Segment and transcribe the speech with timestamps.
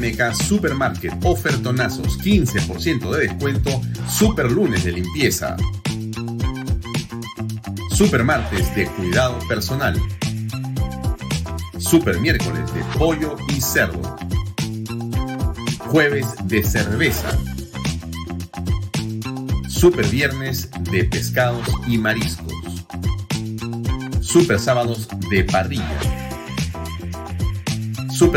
[0.00, 5.56] MMK Supermarket, ofertonazos, 15% de descuento, super lunes de limpieza.
[7.90, 10.00] Supermartes de cuidado personal.
[11.78, 14.16] Super miércoles de pollo y cerdo.
[15.80, 17.30] Jueves de cerveza.
[19.68, 22.54] Super viernes de pescados y mariscos.
[24.22, 26.19] Super sábados de parrilla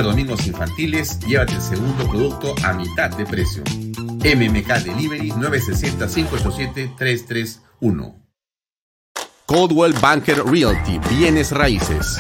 [0.01, 3.63] Domingos Infantiles, llévate el segundo producto a mitad de precio.
[3.97, 8.15] MMK Delivery 960-587-331.
[9.45, 12.17] Coldwell Banker Realty, bienes raíces.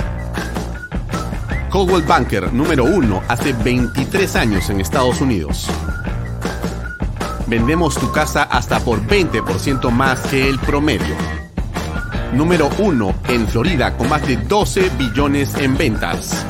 [1.69, 5.67] Coldwell Banker número uno hace 23 años en Estados Unidos.
[7.47, 11.15] Vendemos tu casa hasta por 20% más que el promedio.
[12.33, 16.45] Número uno en Florida con más de 12 billones en ventas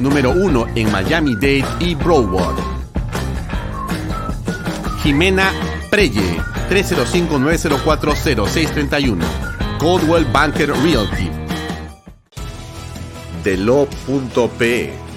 [0.00, 2.56] número 1 en Miami-Dade y Broward.
[5.02, 5.52] Jimena
[5.90, 6.40] Preye,
[6.70, 9.18] 305-904-0631.
[9.78, 11.28] Coldwell Banker Realty.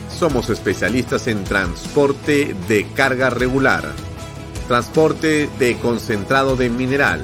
[0.09, 3.91] Somos especialistas en transporte de carga regular,
[4.67, 7.23] transporte de concentrado de mineral.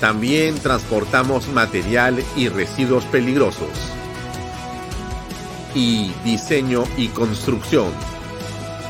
[0.00, 3.68] También transportamos material y residuos peligrosos
[5.74, 7.92] y diseño y construcción.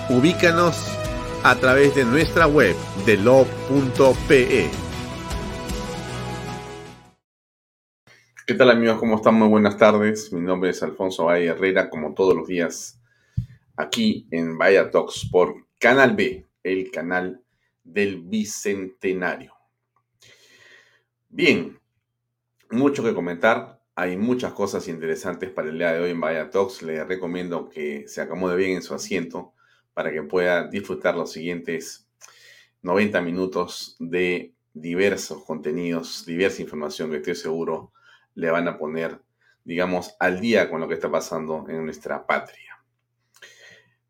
[0.08, 0.96] Ubícanos
[1.44, 2.76] a través de nuestra web
[3.06, 4.70] de lo.pe.
[8.46, 8.98] ¿Qué tal amigos?
[8.98, 9.34] ¿Cómo están?
[9.34, 10.32] Muy buenas tardes.
[10.32, 13.00] Mi nombre es Alfonso Valle Herrera, como todos los días,
[13.76, 17.42] aquí en Vaya Talks por Canal B, el canal
[17.84, 19.54] del Bicentenario.
[21.28, 21.78] Bien,
[22.70, 23.79] mucho que comentar.
[24.00, 26.80] Hay muchas cosas interesantes para el día de hoy en Vaya Talks.
[26.80, 29.52] Le recomiendo que se acomode bien en su asiento
[29.92, 32.08] para que pueda disfrutar los siguientes
[32.80, 37.92] 90 minutos de diversos contenidos, diversa información que estoy seguro
[38.34, 39.20] le van a poner,
[39.64, 42.82] digamos, al día con lo que está pasando en nuestra patria.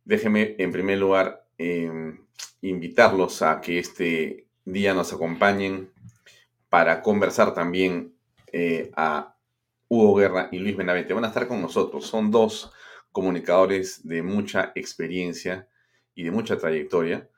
[0.04, 2.16] Déjeme, en primer lugar, em,
[2.62, 5.90] invitarlos a que este día nos acompañen
[6.68, 8.14] para conversar también
[8.52, 9.34] eh, a
[9.92, 12.06] Hugo Guerra y Luis Benavente van a estar con nosotros.
[12.06, 12.72] Son dos
[13.10, 15.66] comunicadores de mucha experiencia
[16.14, 17.28] y de mucha trayectoria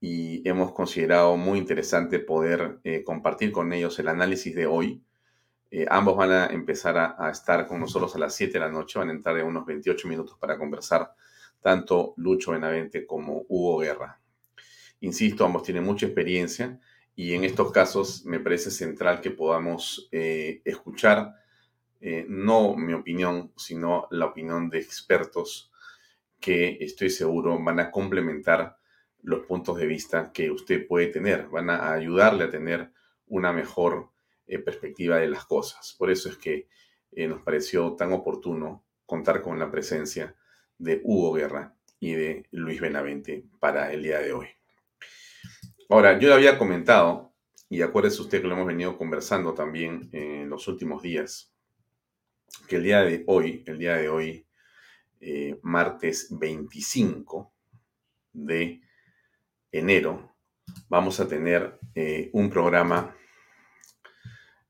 [0.00, 5.04] y hemos considerado muy interesante poder eh, compartir con ellos el análisis de hoy.
[5.70, 8.98] Eh, ambos van a empezar a, estar con nosotros a las 7 de la noche,
[8.98, 11.14] van a entrar en unos 28 minutos para conversar,
[11.60, 14.20] tanto Lucho Benavente como Hugo Guerra.
[14.98, 16.80] Insisto, ambos tienen mucha experiencia
[17.14, 21.39] y en estos casos me parece central que podamos eh, escuchar
[22.00, 25.70] eh, no mi opinión, sino la opinión de expertos
[26.40, 28.78] que estoy seguro van a complementar
[29.22, 32.90] los puntos de vista que usted puede tener, van a ayudarle a tener
[33.26, 34.10] una mejor
[34.46, 35.94] eh, perspectiva de las cosas.
[35.98, 36.68] Por eso es que
[37.12, 40.34] eh, nos pareció tan oportuno contar con la presencia
[40.78, 44.46] de Hugo Guerra y de Luis Benavente para el día de hoy.
[45.90, 47.34] Ahora, yo le había comentado,
[47.68, 51.52] y acuérdese usted que lo hemos venido conversando también en los últimos días,
[52.68, 54.46] que el día de hoy, el día de hoy,
[55.20, 57.52] eh, martes 25
[58.32, 58.80] de
[59.70, 60.34] enero,
[60.88, 63.14] vamos a tener eh, un programa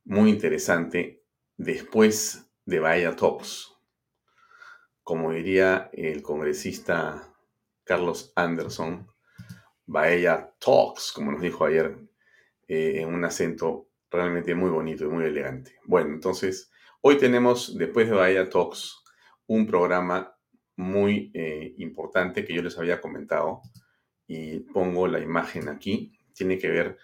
[0.05, 1.23] muy interesante
[1.57, 3.73] después de Bahía Talks.
[5.03, 7.35] Como diría el congresista
[7.85, 9.07] Carlos Anderson,
[9.87, 11.97] Bahía Talks, como nos dijo ayer,
[12.69, 15.77] eh, en un acento realmente muy bonito y muy elegante.
[15.85, 16.70] Bueno, entonces
[17.03, 19.03] Hoy tenemos, después de Bahía Talks,
[19.47, 20.37] un programa
[20.77, 23.63] muy eh, importante que yo les había comentado
[24.27, 26.13] y pongo la imagen aquí.
[26.35, 26.99] Tiene que ver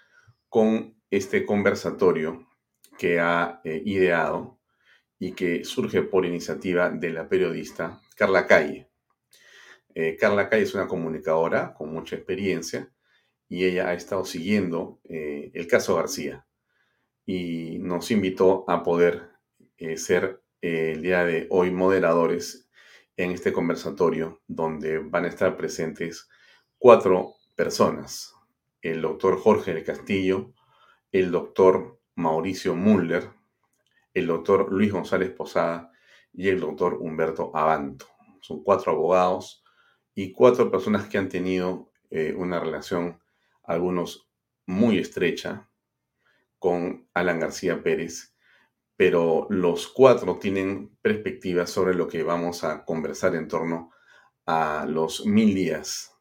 [0.51, 2.47] con este conversatorio
[2.99, 4.61] que ha eh, ideado
[5.19, 8.91] y que surge por iniciativa de la periodista Carla Calle.
[9.95, 12.93] Eh, Carla Calle es una comunicadora con mucha experiencia
[13.49, 16.47] y ella ha estado siguiendo el caso García
[17.25, 19.36] y nos invitó a poder
[19.79, 22.69] eh, ser eh, el día de hoy moderadores
[23.17, 26.29] en este conversatorio donde van a estar presentes
[26.79, 28.35] cuatro personas.
[28.83, 30.53] El doctor Jorge del Castillo,
[31.13, 33.31] el doctor Mauricio Muller,
[34.15, 35.93] el doctor Luis González Posada
[36.33, 38.07] y el doctor Humberto Abanto.
[38.41, 39.65] Son cuatro abogados
[40.15, 43.21] y cuatro personas que han tenido eh, una relación,
[43.63, 44.29] algunos
[44.67, 45.69] muy estrecha,
[46.59, 48.36] con Alan García Pérez
[48.97, 53.93] pero los cuatro tienen perspectivas sobre lo que vamos a conversar en torno
[54.47, 56.17] a los mil días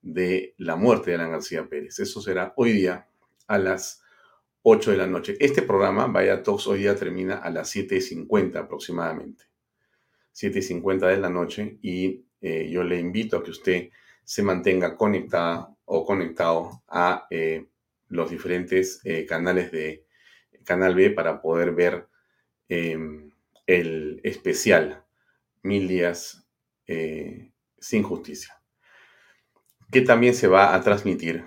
[0.00, 1.98] de la muerte de Alan García Pérez.
[1.98, 3.08] Eso será hoy día
[3.46, 4.02] a las
[4.62, 5.36] 8 de la noche.
[5.40, 9.44] Este programa, Vaya Talks, hoy día termina a las 7.50 aproximadamente.
[10.34, 13.90] 7.50 de la noche y eh, yo le invito a que usted
[14.24, 17.66] se mantenga conectada o conectado a eh,
[18.08, 20.03] los diferentes eh, canales de
[20.64, 22.08] Canal B para poder ver
[22.68, 23.30] em,
[23.66, 25.04] el especial
[25.62, 26.46] Mil días
[27.78, 28.62] sin justicia,
[29.90, 31.42] que también se va a transmitir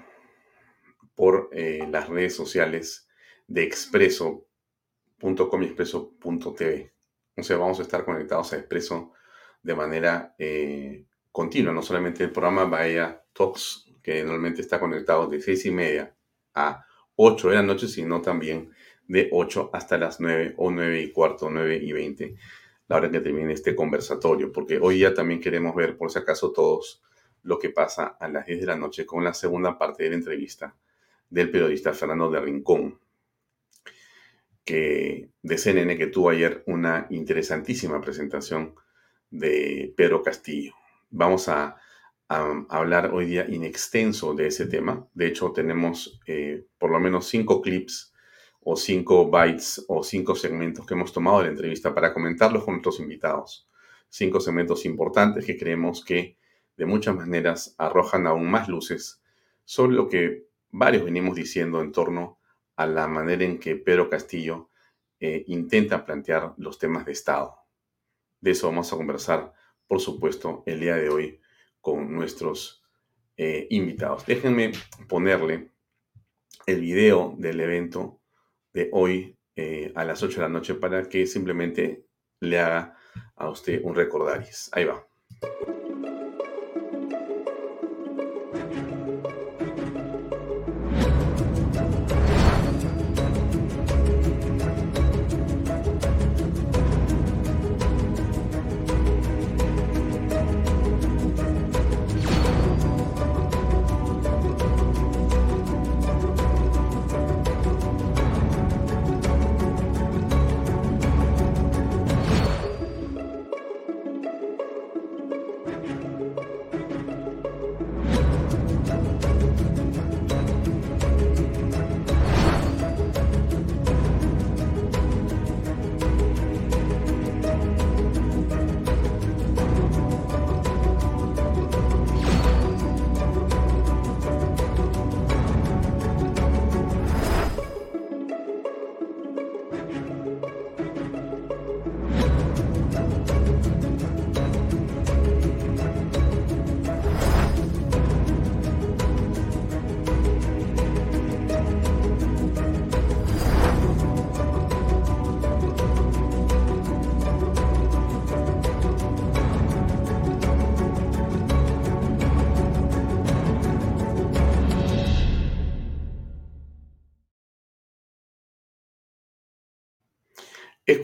[1.13, 3.07] por las redes sociales
[3.45, 6.97] de expreso.com y expreso.tv.
[7.37, 9.13] O sea, vamos a estar conectados a Expreso
[9.61, 15.41] de manera eh, continua, no solamente el programa Vaya Talks, que normalmente está conectado de
[15.41, 16.15] seis y media
[16.55, 16.85] a
[17.15, 18.71] 8 de la noche, sino también
[19.07, 22.35] de 8 hasta las 9 o 9 y cuarto, 9 y 20,
[22.87, 26.51] la hora que termine este conversatorio, porque hoy ya también queremos ver, por si acaso
[26.51, 27.03] todos,
[27.43, 30.15] lo que pasa a las 10 de la noche con la segunda parte de la
[30.15, 30.75] entrevista
[31.29, 32.99] del periodista Fernando de Rincón,
[34.63, 38.75] que, de CNN, que tuvo ayer una interesantísima presentación
[39.29, 40.73] de Pedro Castillo.
[41.09, 41.77] Vamos a,
[42.29, 45.07] hablar hoy día in extenso de ese tema.
[45.13, 48.13] De hecho, tenemos eh, por lo menos cinco clips
[48.69, 52.73] o cinco bytes o cinco segmentos que hemos tomado de la entrevista para comentarlos con
[52.73, 53.65] nuestros invitados.
[54.09, 56.37] Cinco segmentos importantes que creemos que
[56.75, 59.21] de muchas maneras arrojan aún más luces
[59.63, 62.39] sobre lo que varios venimos diciendo en torno
[62.75, 64.69] a la manera en que Pedro Castillo
[65.21, 67.55] eh, intenta plantear los temas de Estado.
[68.41, 69.53] De eso vamos a conversar,
[69.87, 71.39] por supuesto, el día de hoy
[71.79, 72.83] con nuestros
[73.37, 74.25] eh, invitados.
[74.25, 74.73] Déjenme
[75.07, 75.71] ponerle
[76.65, 78.16] el video del evento
[78.77, 82.05] de hoy eh, a las 8 de la noche para que simplemente
[82.39, 82.95] le haga
[83.35, 84.69] a usted un recordaris.
[84.71, 85.03] Ahí va.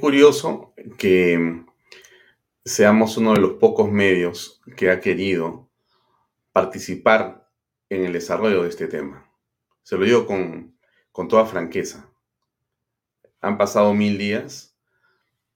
[0.03, 1.63] Curioso que
[2.65, 5.69] seamos uno de los pocos medios que ha querido
[6.51, 7.49] participar
[7.87, 9.31] en el desarrollo de este tema.
[9.81, 10.77] Se lo digo con,
[11.29, 12.13] toda franqueza.
[13.39, 14.77] Han pasado mil días,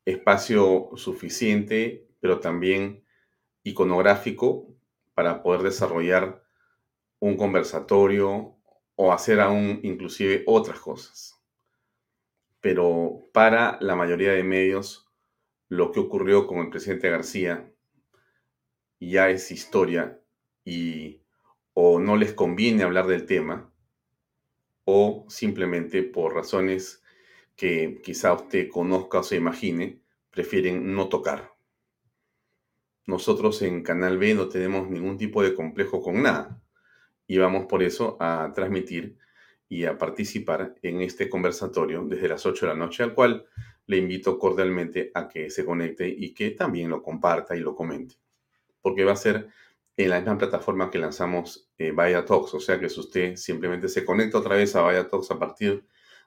[0.05, 3.03] espacio suficiente, pero también
[3.63, 4.69] iconográfico
[5.13, 6.41] para poder desarrollar
[7.19, 8.55] un conversatorio
[8.95, 11.36] o hacer aún inclusive otras cosas
[12.61, 15.07] pero para la mayoría de medios
[15.69, 17.71] lo que ocurrió con el presidente García
[18.99, 20.19] ya es historia
[20.63, 21.21] y
[21.73, 23.71] o no les conviene hablar del tema
[24.85, 27.03] o simplemente por razones
[27.55, 29.99] que quizá usted conozca o se imagine,
[30.29, 31.53] prefieren no tocar.
[33.05, 36.61] Nosotros en Canal B no tenemos ningún tipo de complejo con nada
[37.27, 39.17] y vamos por eso a transmitir
[39.69, 43.45] y a participar en este conversatorio desde las 8 de la noche, al cual
[43.85, 48.15] le invito cordialmente a que se conecte y que también lo comparta y lo comente,
[48.81, 49.47] porque va a ser
[49.97, 53.89] en la misma plataforma que lanzamos eh, Vaya Talks, o sea que si usted simplemente
[53.89, 55.85] se conecta otra vez a Vaya Talks a partir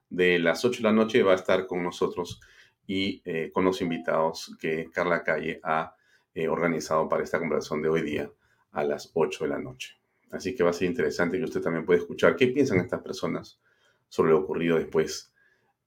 [0.09, 2.41] de las 8 de la noche, va a estar con nosotros
[2.87, 5.95] y eh, con los invitados que Carla Calle ha
[6.35, 8.31] eh, organizado para esta conversación de hoy día
[8.73, 10.00] a las 8 de la noche.
[10.31, 13.61] Así que va a ser interesante que usted también pueda escuchar qué piensan estas personas
[14.09, 15.33] sobre lo ocurrido después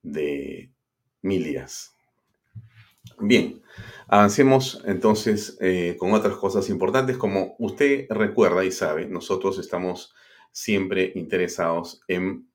[0.02, 0.72] de
[1.22, 1.96] mil días.
[3.20, 3.62] Bien,
[4.08, 7.18] avancemos entonces eh, con otras cosas importantes.
[7.18, 10.14] Como usted recuerda y sabe, nosotros estamos
[10.52, 12.50] siempre interesados en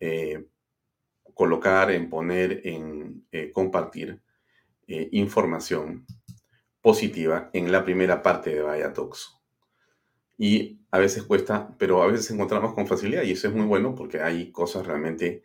[0.00, 0.46] eh,
[1.34, 4.20] colocar, en poner, en eh, compartir
[4.86, 6.06] información
[6.82, 9.33] positiva en la primera parte de Vaya Talks.
[10.36, 13.94] Y a veces cuesta, pero a veces encontramos con facilidad y eso es muy bueno
[13.94, 15.42] porque hay cosas realmente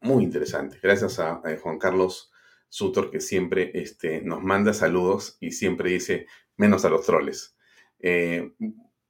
[0.00, 0.80] muy interesantes.
[0.80, 2.32] Gracias a, Juan Carlos
[2.68, 7.56] Sutor que siempre este, nos manda saludos y siempre dice menos a los troles.
[8.00, 8.52] Eh,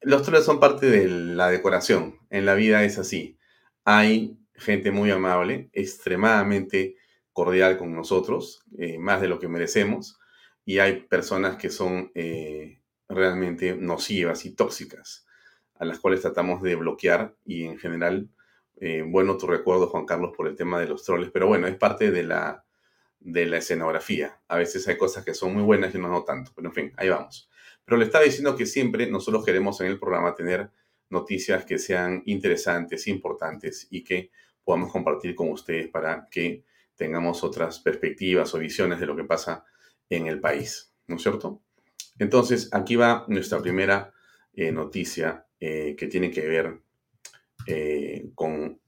[0.00, 2.18] los troles son parte de la decoración.
[2.30, 3.38] En la vida es así.
[3.84, 6.96] Hay gente muy amable, extremadamente
[7.32, 10.18] cordial con nosotros, eh, más de lo que merecemos,
[10.64, 15.26] y hay personas que son eh, realmente nocivas y tóxicas,
[15.76, 18.28] a las cuales tratamos de bloquear y en general,
[18.76, 21.76] eh, bueno, tu recuerdo, Juan Carlos, por el tema de los troles, pero bueno, es
[21.76, 22.64] parte de la,
[23.20, 24.40] de la escenografía.
[24.48, 26.92] A veces hay cosas que son muy buenas y no, no tanto, pero en fin,
[26.96, 27.50] ahí vamos.
[27.84, 30.70] Pero le estaba diciendo que siempre nosotros queremos en el programa tener
[31.10, 34.30] noticias que sean interesantes, importantes y que
[34.64, 36.64] podamos compartir con ustedes para que
[36.96, 39.64] tengamos otras perspectivas o visiones de lo que pasa
[40.08, 41.60] en el país, ¿no es cierto?
[42.18, 44.12] Entonces, aquí va nuestra primera
[44.52, 46.80] eh, noticia eh, que tiene que ver
[47.66, 48.80] eh, con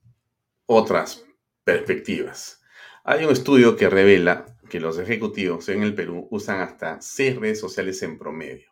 [0.66, 1.24] otras
[1.62, 2.62] perspectivas.
[3.04, 7.60] Hay un estudio que revela que los ejecutivos en el Perú usan hasta seis redes
[7.60, 8.70] sociales en promedio.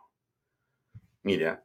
[1.23, 1.65] Mira,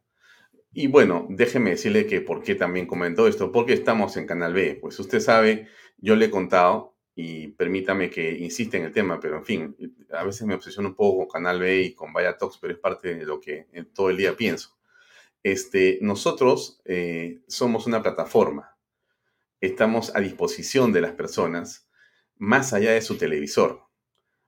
[0.73, 4.77] y bueno, déjeme decirle que por qué también comentó esto, porque estamos en Canal B.
[4.79, 9.37] Pues usted sabe, yo le he contado y permítame que insista en el tema, pero
[9.37, 9.75] en fin,
[10.11, 12.79] a veces me obsesiono un poco con Canal B y con Vaya Talks, pero es
[12.79, 14.77] parte de lo que todo el día pienso.
[15.41, 18.77] Este, nosotros eh, somos una plataforma,
[19.59, 21.89] estamos a disposición de las personas
[22.35, 23.81] más allá de su televisor.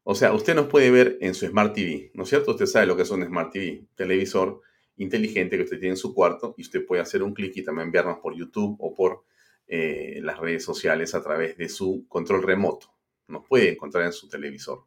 [0.04, 2.52] O sea, usted nos puede ver en su Smart TV, ¿no es cierto?
[2.52, 4.62] Usted sabe lo que es un Smart TV, televisor
[4.98, 7.92] inteligente que usted tiene en su cuarto y usted puede hacer un clic y también
[7.92, 9.24] vernos por YouTube o por
[9.72, 12.92] eh, las redes sociales a través de su control remoto.
[13.28, 14.86] Nos puede encontrar en su televisor.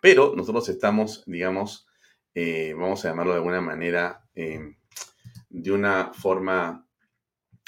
[0.00, 1.86] Pero nosotros estamos, digamos,
[2.34, 4.74] eh, vamos a llamarlo de alguna manera, eh,
[5.48, 6.84] de una forma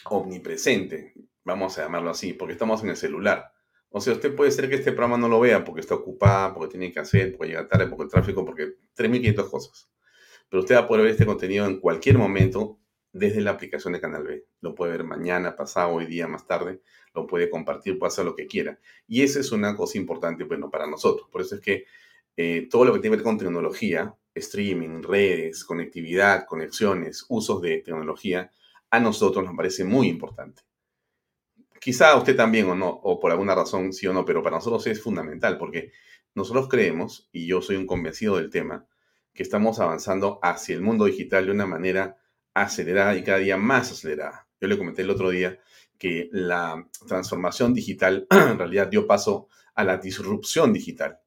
[0.06, 1.14] omnipresente,
[1.44, 3.52] vamos a llamarlo así, porque estamos en el celular.
[3.90, 6.72] O sea, usted puede ser que este programa no lo vea porque está ocupada, porque
[6.72, 9.88] tiene que hacer, porque llega tarde, porque el tráfico, porque 3.500 cosas.
[10.48, 12.80] Pero usted va a poder ver este contenido en cualquier momento
[13.14, 14.44] desde la aplicación de Canal B.
[14.61, 16.80] Lo puede ver mañana, pasado, hoy día, más tarde.
[17.14, 18.78] Lo puede compartir, puede hacer lo que quiera.
[19.06, 21.28] Y esa es una cosa importante, bueno, para nosotros.
[21.30, 21.85] Por eso es que
[22.37, 27.78] eh, todo lo que tiene que ver con tecnología, streaming, redes, conectividad, conexiones, usos de
[27.78, 28.50] tecnología,
[28.90, 30.62] a nosotros nos parece muy importante.
[31.80, 34.56] Quizá a usted también o no, o por alguna razón sí o no, pero para
[34.56, 35.92] nosotros es fundamental porque
[36.35, 38.88] nosotros creemos, y yo soy un convencido del tema,
[39.33, 42.18] que estamos avanzando hacia el mundo digital de una manera
[42.54, 44.46] acelerada y cada día más acelerada.
[44.61, 45.58] Yo le comenté el otro día
[45.99, 51.18] que la transformación digital en realidad dio paso a la disrupción digital.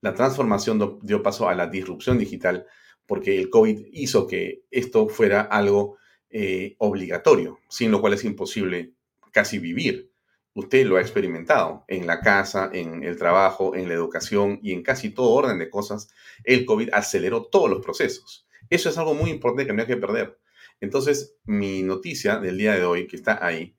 [0.00, 2.66] La transformación dio paso a la disrupción digital
[3.06, 5.96] porque el COVID hizo que esto fuera algo
[6.30, 8.92] eh, obligatorio, sin lo cual es imposible
[9.32, 10.10] casi vivir.
[10.54, 14.82] Usted lo ha experimentado en la casa, en el trabajo, en la educación y en
[14.82, 16.08] casi todo orden de cosas.
[16.44, 18.46] El COVID aceleró todos los procesos.
[18.70, 20.38] Eso es algo muy importante que no hay que perder.
[20.80, 23.76] Entonces, mi noticia del día de hoy, que está ahí,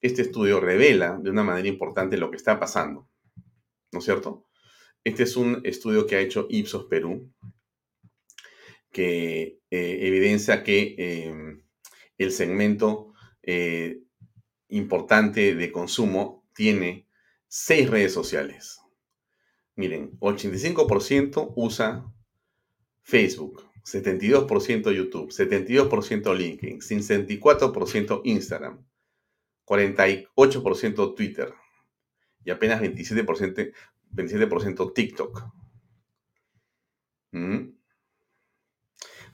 [0.00, 3.08] este estudio revela de una manera importante lo que está pasando.
[3.92, 4.46] ¿No es cierto?
[5.04, 7.32] Este es un estudio que ha hecho Ipsos Perú,
[8.92, 11.62] que eh, evidencia que em,
[12.18, 13.12] el segmento
[13.42, 14.02] eh,
[14.68, 17.06] importante de consumo tiene
[17.46, 18.80] seis redes sociales.
[19.74, 22.12] Miren, 85% usa
[23.02, 28.84] Facebook, 72% YouTube, 72% LinkedIn, 64% Instagram,
[29.64, 31.54] 48% Twitter
[32.44, 33.72] y apenas 27%,
[34.12, 35.44] 27% TikTok.
[37.30, 37.76] ¿Mm?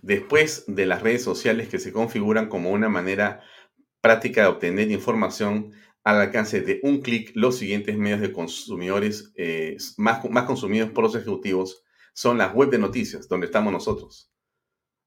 [0.03, 3.41] Después de las redes sociales que se configuran como una manera
[4.03, 5.73] práctica de obtener información
[6.05, 11.05] al alcance de un clic, los siguientes medios de consumidores eh, más, más consumidos por
[11.05, 14.32] los ejecutivos son las web de noticias, donde estamos nosotros.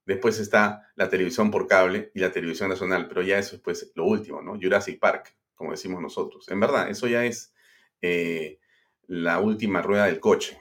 [0.06, 3.92] Después está la televisión por cable y la televisión nacional, pero ya eso es pues
[3.96, 4.60] lo último, ¿no?
[4.62, 6.48] Jurassic Park, como decimos nosotros.
[6.50, 7.54] En verdad, eso ya es
[8.02, 8.60] eh,
[9.08, 10.60] la última rueda del coche.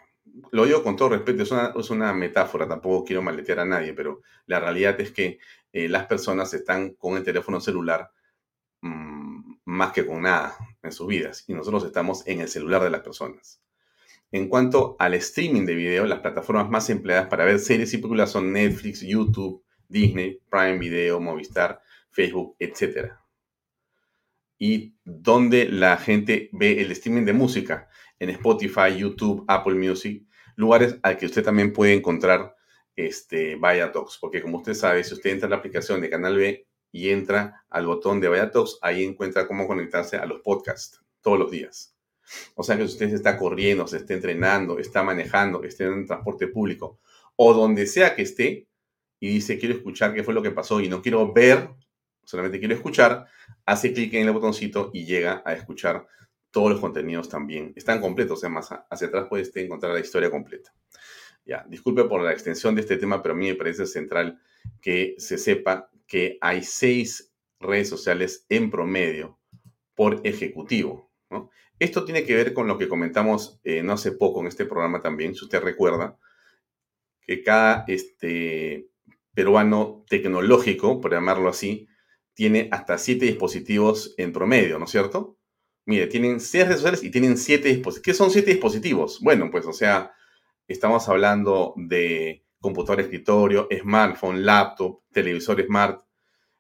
[0.51, 3.93] Lo digo con todo respeto, es una, es una metáfora, tampoco quiero maletear a nadie,
[3.93, 5.39] pero la realidad es que
[5.73, 8.11] eh, las personas están con el teléfono celular
[8.81, 12.91] mmm, más que con nada en sus vidas y nosotros estamos en el celular de
[12.91, 13.61] las personas.
[14.31, 18.33] En cuanto al streaming de video, las plataformas más empleadas para ver series y películas
[18.33, 23.13] son Netflix, YouTube, Disney, Prime Video, Movistar, Facebook, etc.
[24.59, 27.89] Y donde la gente ve el streaming de música,
[28.19, 30.27] en Spotify, YouTube, Apple Music,
[30.57, 32.55] lugares al que usted también puede encontrar
[32.97, 36.67] este, Talks, porque como usted sabe, si usted entra en la aplicación de Canal B
[36.93, 41.51] y entra al botón de Talks, ahí encuentra cómo conectarse a los podcasts todos los
[41.51, 41.94] días.
[42.55, 46.07] O sea que si usted se está corriendo, se está entrenando, está manejando, esté en
[46.07, 46.99] transporte público
[47.37, 48.69] o donde sea que esté
[49.21, 51.71] y dice quiero escuchar qué fue lo que pasó y no quiero ver,
[52.25, 53.27] solamente quiero escuchar,
[53.65, 56.07] hace clic en el botoncito y llega a escuchar
[56.51, 57.73] todos los contenidos también.
[57.75, 60.73] Están completos, además hacia atrás puede encontrar la historia completa.
[61.45, 64.41] Ya, disculpe por la extensión de este tema, pero a mí me parece central
[64.81, 69.39] que se sepa que hay seis redes sociales en promedio
[69.95, 71.11] por ejecutivo.
[71.85, 75.03] Esto tiene que ver con lo que comentamos eh, no hace poco en este programa
[75.03, 76.17] también, si usted recuerda,
[77.21, 78.89] que cada este,
[79.35, 81.87] peruano tecnológico, por llamarlo así,
[82.33, 85.37] tiene hasta siete dispositivos en promedio, ¿no es cierto?
[85.85, 88.03] Mire, tienen seis redes sociales y tienen siete dispositivos.
[88.03, 89.21] ¿Qué son siete dispositivos?
[89.21, 90.15] Bueno, pues, o sea,
[90.67, 96.03] estamos hablando de computador escritorio, smartphone, laptop, televisor smart,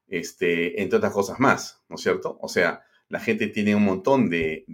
[0.06, 2.36] este, entre otras cosas más, ¿no es cierto?
[2.42, 4.64] O sea, la gente tiene un montón de,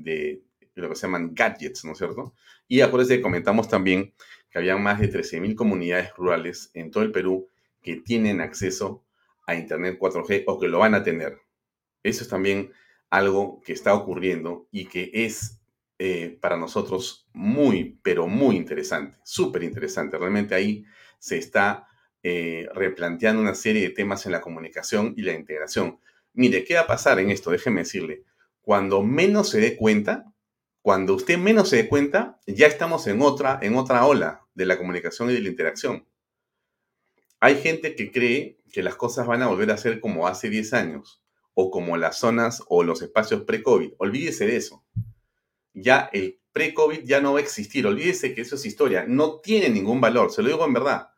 [0.74, 2.35] lo que se llaman gadgets, ¿no es cierto?
[2.66, 4.14] Y acuérdense que comentamos también
[4.48, 7.48] que había más de 13.000 comunidades rurales en todo el Perú
[7.83, 9.05] que tienen acceso
[9.46, 11.38] a Internet 4G o que lo van a tener.
[12.03, 12.72] Eso es también
[13.11, 15.61] algo que está ocurriendo y que es
[15.98, 20.16] eh, para nosotros muy, pero muy interesante, súper interesante.
[20.16, 20.87] Realmente ahí
[21.18, 21.87] se está
[22.22, 26.00] eh, replanteando una serie de temas en la comunicación y la integración.
[26.33, 27.50] Mire, ¿qué va a pasar en esto?
[27.50, 28.24] Déjeme decirle.
[28.71, 30.33] Cuando menos se dé cuenta,
[30.81, 34.79] cuando usted menos se dé cuenta, ya estamos en otra, en otra ola de la
[34.79, 36.07] comunicación y de la interacción.
[37.41, 40.73] Hay gente que cree que las cosas van a volver a ser como hace 10
[40.75, 41.21] años,
[41.55, 43.95] o como las zonas o los espacios pre-COVID.
[43.99, 44.85] Olvídese de eso.
[45.75, 47.89] Ya el pre-COVID ya no va a existir.
[47.89, 49.05] Olvídese que eso es historia.
[49.05, 51.09] No tiene ningún valor, se lo digo en verdad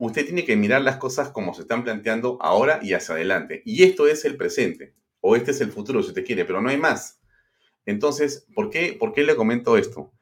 [0.00, 3.62] usted tiene que mirar las cosas como se están planteando ahora y hacia adelante.
[3.64, 6.68] Y esto es el presente, o este es el futuro, si usted quiere, pero no
[6.68, 7.20] hay más.
[7.86, 10.12] Entonces, ¿por qué, por qué le comento esto?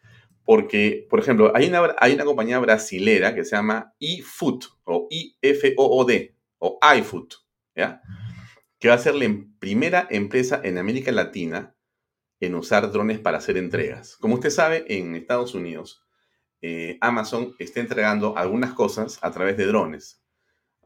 [0.44, 6.36] Porque, por ejemplo, hay una, hay una compañía brasilera que se llama eFood, o I-F-O-O-D,
[6.58, 7.28] o iFood,
[7.74, 8.00] ¿ya?
[8.78, 9.28] Que va a ser la
[9.58, 11.74] primera empresa en América Latina
[12.40, 14.16] en usar drones para hacer entregas.
[14.16, 16.06] Como usted sabe, en Estados Unidos,
[16.60, 20.22] eh, Amazon está entregando algunas cosas a través de drones.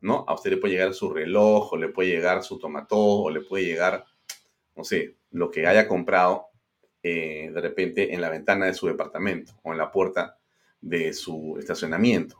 [0.00, 0.24] ¿No?
[0.26, 3.40] A usted le puede llegar su reloj, o le puede llegar su tomató, o le
[3.40, 4.04] puede llegar,
[4.76, 6.46] no sé, lo que haya comprado
[7.02, 10.38] eh, de repente en la ventana de su departamento o en la puerta
[10.80, 12.36] de su estacionamiento.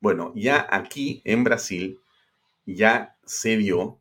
[0.00, 1.98] Bueno, ya aquí en Brasil
[2.66, 4.00] ya se vio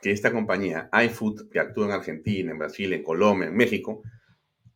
[0.00, 4.02] que esta compañía, iFood, que actúa en Argentina, en Brasil, en Colombia, en México,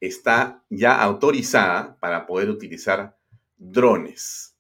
[0.01, 3.17] está ya autorizada para poder utilizar
[3.57, 4.56] drones.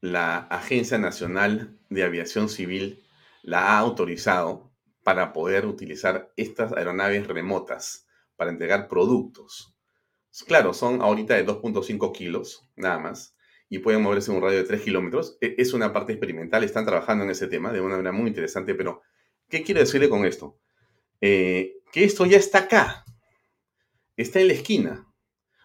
[0.00, 3.04] La Agencia Nacional de Aviación Civil
[3.42, 4.70] la ha autorizado
[5.02, 8.06] para poder utilizar estas aeronaves remotas
[8.36, 9.74] para entregar productos.
[10.46, 13.34] Claro, son ahorita de 2.5 kilos, nada más,
[13.68, 15.36] y pueden moverse en un radio de 3 kilómetros.
[15.40, 18.74] E, es una parte experimental, están trabajando en ese tema de una manera muy interesante,
[18.74, 19.02] pero
[19.48, 20.58] ¿qué quiero decirle con esto?
[21.20, 23.04] Eh, que esto ya está acá
[24.18, 25.06] está en la esquina.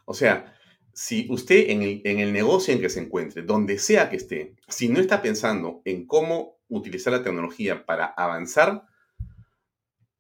[0.06, 0.56] O sea,
[0.94, 5.00] si usted en el, negocio en que se encuentre, donde sea que esté, si no
[5.00, 8.86] está pensando en cómo utilizar la tecnología para avanzar,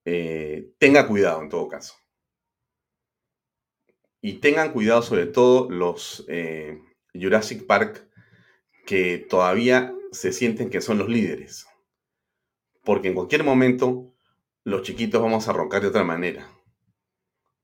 [0.06, 1.96] eh, tenga cuidado en todo caso.
[4.22, 6.80] Y tengan cuidado sobre todo los eh,
[7.14, 8.10] Jurassic Park
[8.86, 11.68] que todavía se sienten que son los líderes.
[12.84, 14.14] Porque en cualquier momento
[14.64, 16.50] los chiquitos vamos a roncar de otra manera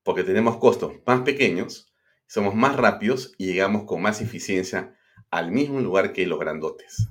[0.10, 1.88] porque tenemos costos más pequeños,
[2.30, 4.96] somos más rápidos y llegamos con más eficiencia
[5.32, 7.10] al mismo lugar que los grandotes.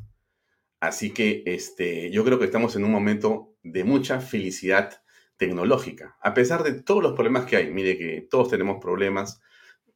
[0.78, 5.02] Así que este, yo creo que estamos en un momento de mucha felicidad
[5.36, 7.72] tecnológica, a pesar de todos los problemas que hay.
[7.72, 9.40] Mire que todos tenemos problemas,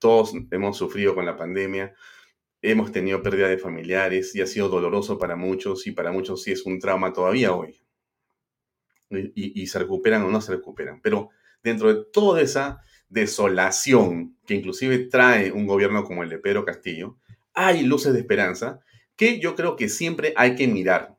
[0.00, 1.94] todos hemos sufrido con la pandemia,
[2.60, 6.50] hemos tenido pérdida de familiares y ha sido doloroso para muchos y para muchos sí
[6.50, 7.80] es un trauma todavía hoy.
[9.08, 11.00] Y, y se recuperan o no se recuperan.
[11.00, 11.30] Pero
[11.62, 12.80] dentro de toda esa
[13.12, 17.18] desolación que inclusive trae un gobierno como el de Pedro Castillo,
[17.52, 18.80] hay luces de esperanza
[19.16, 21.14] que yo creo que siempre hay que mirar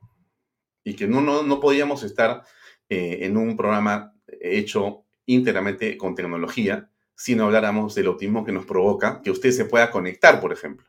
[0.82, 2.42] y que no, no, podíamos estar
[2.88, 8.66] eh, en un programa hecho íntegramente con tecnología si no habláramos del optimismo que nos
[8.66, 10.86] provoca que usted se pueda conectar, por ejemplo,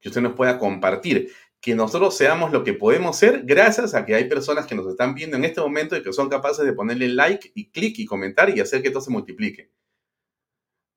[0.00, 4.14] que usted nos pueda compartir, que nosotros seamos lo que podemos ser gracias a que
[4.14, 7.08] hay personas que nos están viendo en este momento y que son capaces de ponerle
[7.08, 9.70] like y clic y comentar y hacer que todo se multiplique.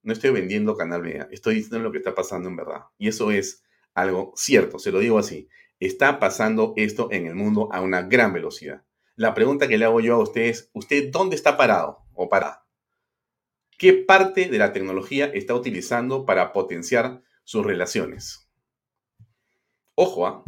[0.05, 2.83] No estoy vendiendo Canal Vea, estoy diciendo lo que está pasando en verdad.
[2.99, 3.63] Y eso es
[3.95, 5.49] algo cierto, se lo digo así.
[5.79, 8.83] Está pasando esto en el mundo a una gran velocidad.
[9.15, 12.67] La pregunta que le hago yo a usted es, ¿usted dónde está parado o parada?
[13.79, 18.47] ¿Qué parte de la tecnología está utilizando para potenciar sus relaciones?
[19.95, 20.43] Ojo, ¿ah?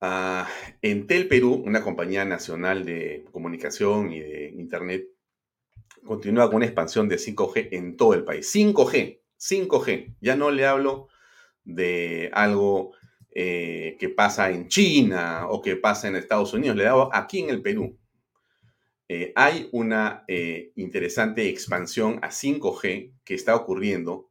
[0.00, 0.48] ¿ah?
[0.82, 5.06] Entel Perú, una compañía nacional de comunicación y de Internet,
[6.08, 8.52] continúa con una expansión de 5G en todo el país.
[8.52, 10.16] 5G, 5G.
[10.20, 11.08] Ya no le hablo
[11.62, 12.92] de algo
[13.30, 17.50] eh, que pasa en China o que pasa en Estados Unidos, le hablo aquí en
[17.50, 17.96] el Perú.
[19.08, 24.30] Eh, hay una eh, interesante expansión a 5G que está ocurriendo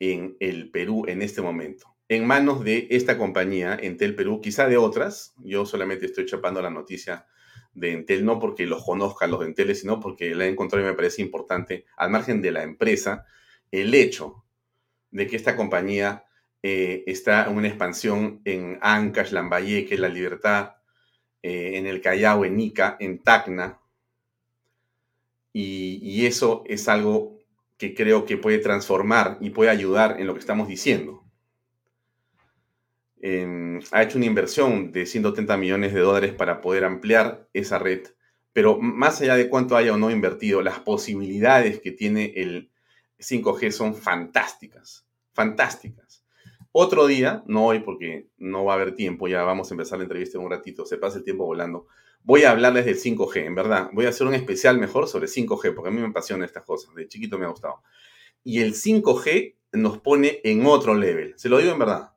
[0.00, 4.76] en el Perú en este momento en manos de esta compañía, Entel Perú, quizá de
[4.76, 5.32] otras.
[5.44, 7.24] Yo solamente estoy chapando la noticia
[7.72, 10.94] de Entel, no porque los conozca los de sino porque la he encontrado y me
[10.94, 13.24] parece importante, al margen de la empresa,
[13.70, 14.44] el hecho
[15.10, 16.24] de que esta compañía
[16.62, 20.76] eh, está en una expansión en Ancash, Lambayeque, La Libertad,
[21.42, 23.78] eh, en el Callao, en Ica, en Tacna.
[25.52, 27.40] y eso es algo
[27.76, 31.19] que creo que puede transformar y puede ayudar en lo que estamos diciendo.
[33.22, 38.08] Em, ha hecho una inversión de 130 millones de dólares para poder ampliar esa red.
[38.52, 42.70] Pero más allá de cuánto haya o no invertido, las posibilidades que tiene el
[43.18, 46.24] 5G son fantásticas, fantásticas.
[46.72, 50.04] Otro día, no hoy porque no va a haber tiempo, ya vamos a empezar la
[50.04, 51.86] entrevista en un ratito, se pasa el tiempo volando.
[52.22, 53.90] Voy a hablarles del 5G, en verdad.
[53.92, 56.94] Voy a hacer un especial mejor sobre 5G, porque a mí me apasionan estas cosas.
[56.94, 57.82] De chiquito me ha gustado.
[58.44, 61.34] Y el 5G nos pone en otro level.
[61.36, 62.12] Se lo digo en verdad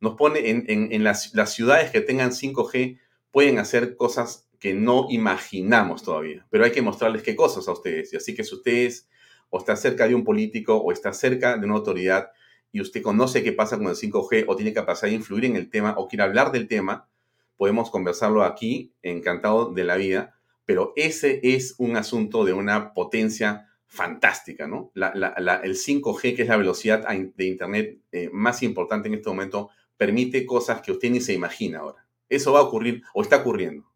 [0.00, 2.98] nos pone en, las, ciudades que tengan 5G
[3.30, 8.12] pueden hacer cosas que no imaginamos todavía, pero hay que mostrarles qué cosas a ustedes.
[8.12, 9.08] Y así que si ustedes
[9.50, 12.30] o está cerca de un político o está cerca de una autoridad
[12.72, 15.70] y usted conoce qué pasa con el 5G o tiene capacidad de influir en el
[15.70, 17.08] tema o quiere hablar del tema,
[17.56, 23.68] podemos conversarlo aquí, encantado de la vida, pero ese es un asunto de una potencia
[23.86, 24.90] fantástica, ¿no?
[24.94, 30.46] el 5G, que es la velocidad de Internet eh, más importante en este momento, permite
[30.46, 32.06] cosas que usted ni se imagina ahora.
[32.28, 33.90] Eso va a ocurrir o está ocurriendo.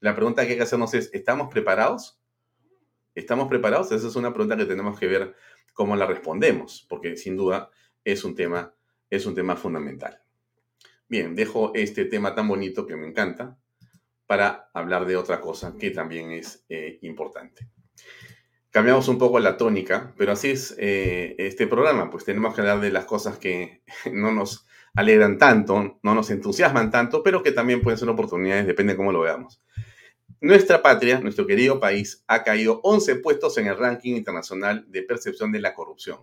[0.00, 2.20] La pregunta que hay que hacernos es, ¿estamos preparados?
[3.14, 3.92] ¿Estamos preparados?
[3.92, 5.34] Esa es una pregunta que tenemos que ver
[5.72, 7.70] cómo la respondemos, porque sin duda
[8.04, 8.74] es un tema,
[9.10, 10.22] es un tema fundamental.
[11.08, 13.58] Bien, dejo este tema tan bonito que me encanta
[14.26, 17.68] para hablar de otra cosa que también es eh, importante.
[18.70, 22.80] Cambiamos un poco la tónica, pero así es eh, este programa, pues tenemos que hablar
[22.80, 23.82] de las cosas que
[24.12, 24.65] no nos
[24.96, 29.12] alegran tanto, no nos entusiasman tanto, pero que también pueden ser oportunidades, depende de cómo
[29.12, 29.62] lo veamos.
[30.40, 35.52] Nuestra patria, nuestro querido país, ha caído 11 puestos en el ranking internacional de percepción
[35.52, 36.20] de la corrupción.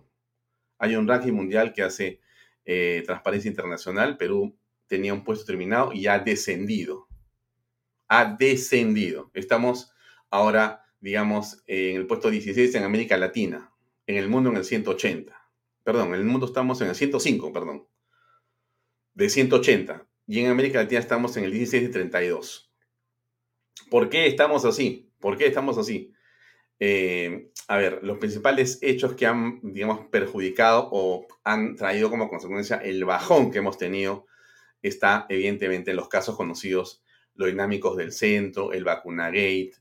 [0.78, 2.20] Hay un ranking mundial que hace
[2.64, 4.16] eh, Transparencia Internacional.
[4.16, 4.56] Perú
[4.86, 7.06] tenía un puesto terminado y ha descendido.
[8.08, 9.30] Ha descendido.
[9.34, 9.92] Estamos
[10.30, 13.72] ahora, digamos, en el puesto 16 en América Latina.
[14.06, 15.34] En el mundo en el 180.
[15.82, 17.86] Perdón, en el mundo estamos en el 105, perdón
[19.14, 22.72] de 180 y en América Latina estamos en el 16 de 32.
[23.90, 25.10] ¿Por qué estamos así?
[25.20, 26.12] ¿Por qué estamos así?
[26.80, 32.76] Eh, a ver, los principales hechos que han, digamos, perjudicado o han traído como consecuencia
[32.76, 34.26] el bajón que hemos tenido
[34.82, 37.02] está evidentemente en los casos conocidos,
[37.34, 39.72] los dinámicos del centro, el vacunagate,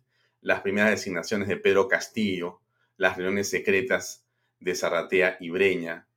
[0.42, 2.62] las primeras designaciones de Pedro Castillo,
[2.98, 4.26] las reuniones secretas
[4.60, 6.08] de Zarratea y Breña,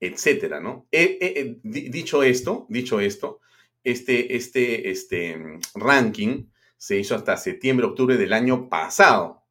[0.00, 0.86] etcétera, ¿no?
[1.62, 3.40] dicho esto, dicho esto,
[3.84, 9.44] este, este, este mm, ranking se hizo hasta septiembre, octubre del año pasado,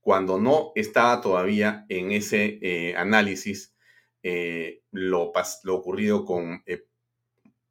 [0.00, 3.74] cuando no estaba todavía en ese eh, análisis
[4.22, 5.32] eh, lo,
[5.64, 6.86] lo, ocurrido con eh,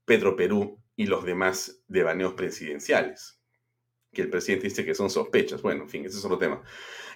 [0.06, 3.40] Pedro Perú y los demás devaneos presidenciales,
[4.14, 5.62] que el presidente dice que son sospechas.
[5.62, 6.62] Bueno, en fin, ese es otro tema.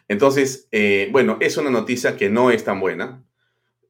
[0.08, 0.68] Entonces,
[1.12, 3.24] bueno, es una noticia que no es tan buena,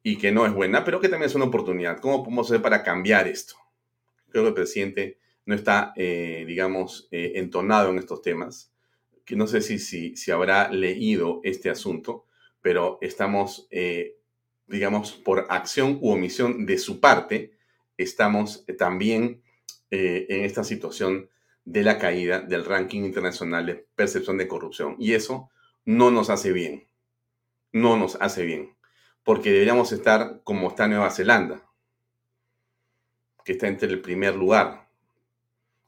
[0.02, 2.00] y que no es buena, pero que también es una oportunidad.
[2.00, 3.54] ¿Cómo podemos hacer para cambiar esto?
[4.30, 8.72] Creo que el presidente no está, eh, digamos, eh, entonado en estos temas,
[9.24, 12.26] que no sé si, si, si habrá leído este asunto,
[12.60, 14.16] pero estamos, eh,
[14.66, 17.52] digamos, por acción u omisión de su parte,
[17.96, 19.42] estamos también
[19.90, 21.28] en esta situación
[21.66, 24.96] de la caída del ranking internacional de percepción de corrupción.
[24.98, 25.50] Y eso
[25.84, 26.88] no nos hace bien.
[27.72, 28.74] no nos hace bien,
[29.24, 31.62] porque deberíamos estar como está Nueva Zelanda,
[33.44, 34.88] que está entre el primer lugar,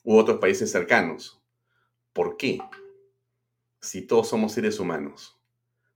[0.02, 1.40] u otros países cercanos.
[2.12, 2.58] ¿Por qué?
[3.80, 5.38] Si todos somos seres humanos,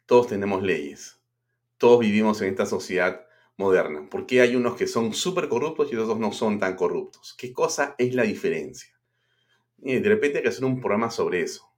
[0.07, 1.21] todos tenemos leyes,
[1.77, 4.09] todos vivimos en esta sociedad moderna.
[4.09, 7.35] ¿Por qué hay unos que son súper corruptos y otros no son tan corruptos?
[7.39, 8.93] ¿Qué cosa es la diferencia?
[9.79, 11.71] Y de repente hay que hacer un programa sobre eso,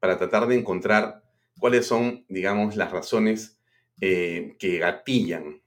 [0.00, 1.22] para tratar de encontrar
[1.58, 3.61] cuáles son, digamos, las razones
[4.04, 5.62] eh, que gatillan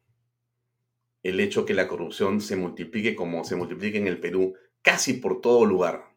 [1.23, 5.39] el hecho que la corrupción se multiplique como se multiplica en el Perú, casi por
[5.39, 6.13] todo lugar.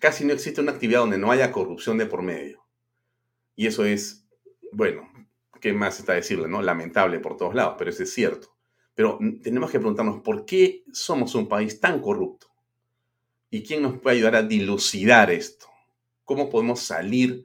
[0.00, 2.66] Casi no existe una actividad donde no haya corrupción de por medio.
[3.54, 4.26] Y eso es,
[4.72, 5.08] bueno,
[5.60, 6.60] ¿qué más está decirle, no?
[6.60, 8.56] Lamentable por todos lados, pero eso es cierto.
[8.96, 12.48] Pero tenemos que preguntarnos, ¿por qué somos un país tan corrupto?
[13.48, 15.66] ¿Y quién nos puede ayudar a dilucidar esto?
[16.24, 17.44] ¿Cómo podemos salir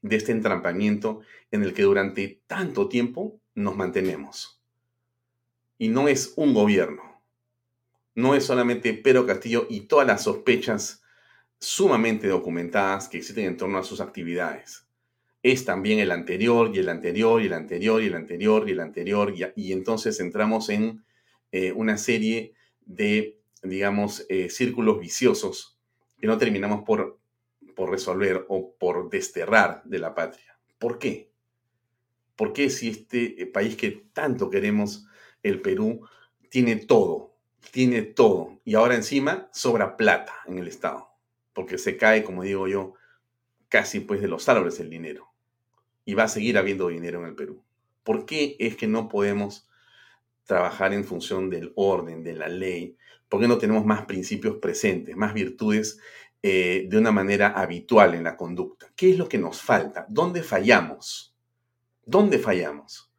[0.00, 4.62] de este entrampamiento en el que durante tanto tiempo nos mantenemos?
[5.78, 7.02] Y no es un gobierno,
[8.14, 11.02] no es solamente Pedro Castillo y todas las sospechas
[11.60, 14.86] sumamente documentadas que existen en torno a sus actividades.
[15.42, 18.80] Es también el anterior y el anterior y el anterior y el anterior y el
[18.80, 21.04] anterior y, entonces entramos en
[21.52, 25.78] eh, una serie de digamos, eh, círculos viciosos
[26.20, 27.18] que no terminamos por,
[27.74, 30.58] por resolver o por desterrar de la patria.
[30.78, 31.27] ¿Por qué?
[32.38, 35.08] ¿Por qué si este eh, país que tanto queremos,
[35.42, 36.08] el Perú,
[36.48, 37.34] tiene todo,
[37.72, 41.08] tiene todo, y ahora encima sobra plata en el Estado?
[41.52, 42.94] Porque se cae, como digo yo,
[43.68, 45.32] casi pues de los árboles el dinero.
[46.04, 47.64] Y va a seguir habiendo dinero en el Perú.
[48.04, 49.68] ¿Por qué es que no podemos
[50.44, 52.96] trabajar en función del orden, de la ley,
[53.28, 55.98] ¿Por qué no tenemos más principios presentes, más virtudes
[56.42, 58.86] eh, de una manera habitual en la conducta?
[58.96, 60.06] ¿Qué es lo que nos falta?
[60.08, 61.34] ¿Dónde fallamos?
[62.08, 63.12] ¿Dónde fallamos?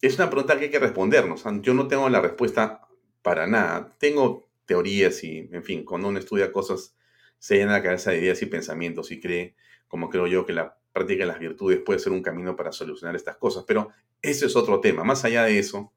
[0.00, 1.44] Es una pregunta que hay que respondernos.
[1.60, 2.88] Yo no tengo la respuesta
[3.20, 3.94] para nada.
[3.98, 6.96] Tengo teorías y, en fin, cuando uno estudia cosas,
[7.38, 9.54] se llena la cabeza de ideas y pensamientos y cree,
[9.86, 13.16] como creo yo, que la práctica de las virtudes puede ser un camino para solucionar
[13.16, 13.64] estas cosas.
[13.66, 13.90] Pero
[14.22, 15.04] ese es otro tema.
[15.04, 15.92] Más allá de eso,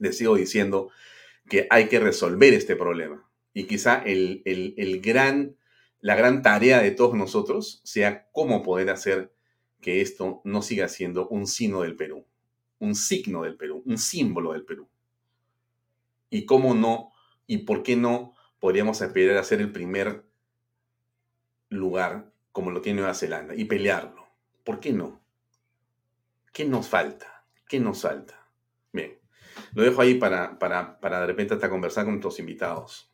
[0.00, 0.90] les sigo diciendo
[1.48, 3.30] que hay que resolver este problema.
[3.52, 4.42] Y quizá el,
[5.00, 5.56] gran,
[6.00, 9.33] la gran tarea de todos nosotros sea cómo poder hacer
[9.84, 12.24] que esto no siga siendo un signo del Perú,
[12.78, 14.88] un signo del Perú, un símbolo del Perú.
[16.30, 17.12] Y cómo no,
[17.46, 20.24] y por qué no podríamos aspirar a ser el primer
[21.68, 24.26] lugar como lo tiene Nueva Zelanda y pelearlo.
[24.64, 25.20] ¿Por qué no?
[26.50, 27.44] ¿Qué nos falta?
[27.68, 28.48] ¿Qué nos falta?
[28.90, 29.18] Bien.
[29.74, 33.12] Lo dejo ahí para, para, para de repente hasta conversar con nuestros invitados.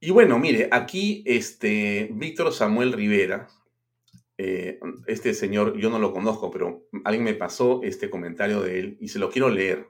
[0.00, 3.46] Y bueno, mire, aquí este Víctor Samuel Rivera,
[4.36, 8.96] eh, este señor, yo no lo conozco, pero alguien me pasó este comentario de él
[9.00, 9.88] y se lo quiero leer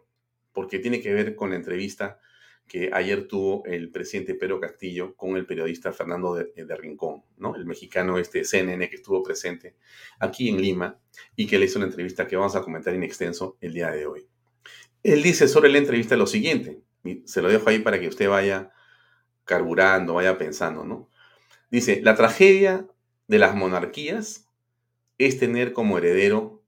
[0.52, 2.20] porque tiene que ver con la entrevista
[2.66, 7.54] que ayer tuvo el presidente Pedro Castillo con el periodista Fernando de, de, Rincón, ¿no?
[7.56, 9.76] El mexicano este CNN que estuvo presente
[10.18, 10.98] aquí en Lima
[11.36, 14.06] y que le hizo una entrevista que vamos a comentar en extenso el día de
[14.06, 14.26] hoy.
[15.02, 16.80] Él dice sobre la entrevista lo siguiente,
[17.26, 18.72] se lo dejo ahí para que usted vaya
[19.44, 21.10] carburando, vaya pensando, ¿no?
[21.70, 22.86] Dice, la tragedia
[23.26, 24.48] de las monarquías
[25.18, 26.62] es tener como heredero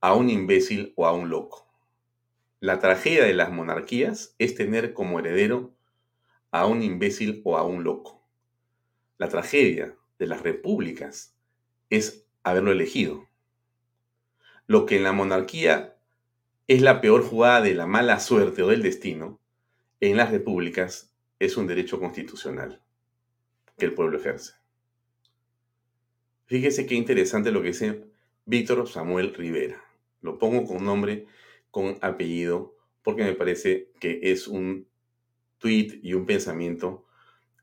[0.00, 1.66] a un imbécil o a un loco.
[2.60, 5.74] La tragedia de las monarquías es tener como heredero
[6.50, 8.22] a un imbécil o a un loco.
[9.18, 11.36] La tragedia de las repúblicas
[11.90, 13.28] es haberlo elegido.
[14.66, 15.96] Lo que en la monarquía
[16.68, 19.40] es la peor jugada de la mala suerte o del destino,
[20.00, 22.80] en las repúblicas es un derecho constitucional
[23.76, 24.61] que el pueblo ejerce.
[26.52, 28.04] Fíjese qué interesante lo que dice
[28.44, 29.82] Víctor Samuel Rivera.
[30.20, 31.24] Lo pongo con nombre,
[31.70, 34.86] con apellido, porque me parece que es un
[35.56, 37.06] tuit y un pensamiento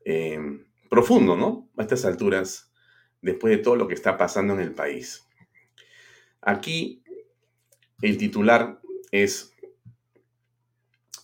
[0.04, 1.70] em, profundo, ¿no?
[1.76, 2.72] A estas alturas,
[3.22, 5.24] después de todo lo que está pasando en el país.
[6.40, 7.04] Aquí
[8.02, 8.80] el titular
[9.12, 9.54] es,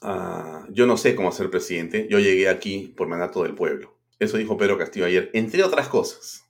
[0.02, 3.92] ah, yo no sé cómo ser presidente, yo llegué aquí por mandato del pueblo.
[4.20, 6.45] Eso dijo Pedro Castillo ayer, entre otras cosas.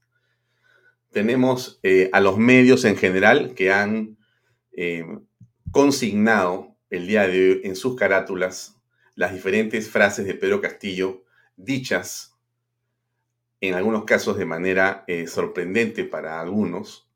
[1.16, 4.18] Tenemos eh, a los medios en general que han
[4.72, 5.02] eh,
[5.70, 8.76] consignado el día de hoy en sus carátulas
[9.14, 11.24] las diferentes frases de Pedro Castillo
[11.57, 12.37] dichas
[13.62, 17.09] en algunos casos de manera eh, sorprendente para algunos,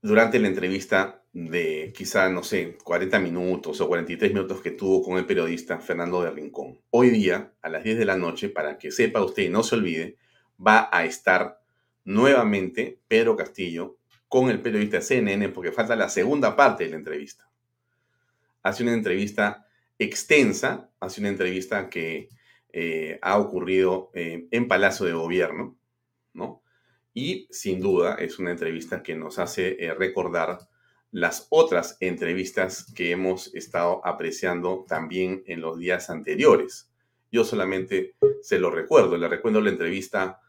[0.00, 5.18] durante la entrevista de quizá, no sé, 40 minutos o 43 minutos que tuvo con
[5.18, 6.80] el periodista Fernando de Rincón.
[6.88, 9.74] Hoy día, a las 10 de la noche, para que sepa usted y no se
[9.74, 10.16] olvide,
[10.58, 11.61] va a estar
[12.04, 13.96] nuevamente Pedro Castillo
[14.28, 17.48] con el periodista CNN porque falta la segunda parte de la entrevista.
[18.62, 19.66] Hace una entrevista
[19.98, 22.28] extensa, hace una entrevista que
[22.72, 25.76] eh, ha ocurrido eh, en Palacio de Gobierno,
[26.32, 26.62] ¿no?
[27.12, 30.60] Y sin duda es una entrevista que nos hace eh, recordar
[31.10, 36.90] las otras entrevistas que hemos estado apreciando también en los días anteriores.
[37.30, 40.40] Yo solamente se lo recuerdo, le recuerdo la entrevista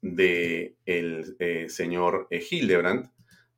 [0.00, 1.36] de el
[1.70, 3.10] señor Hildebrand.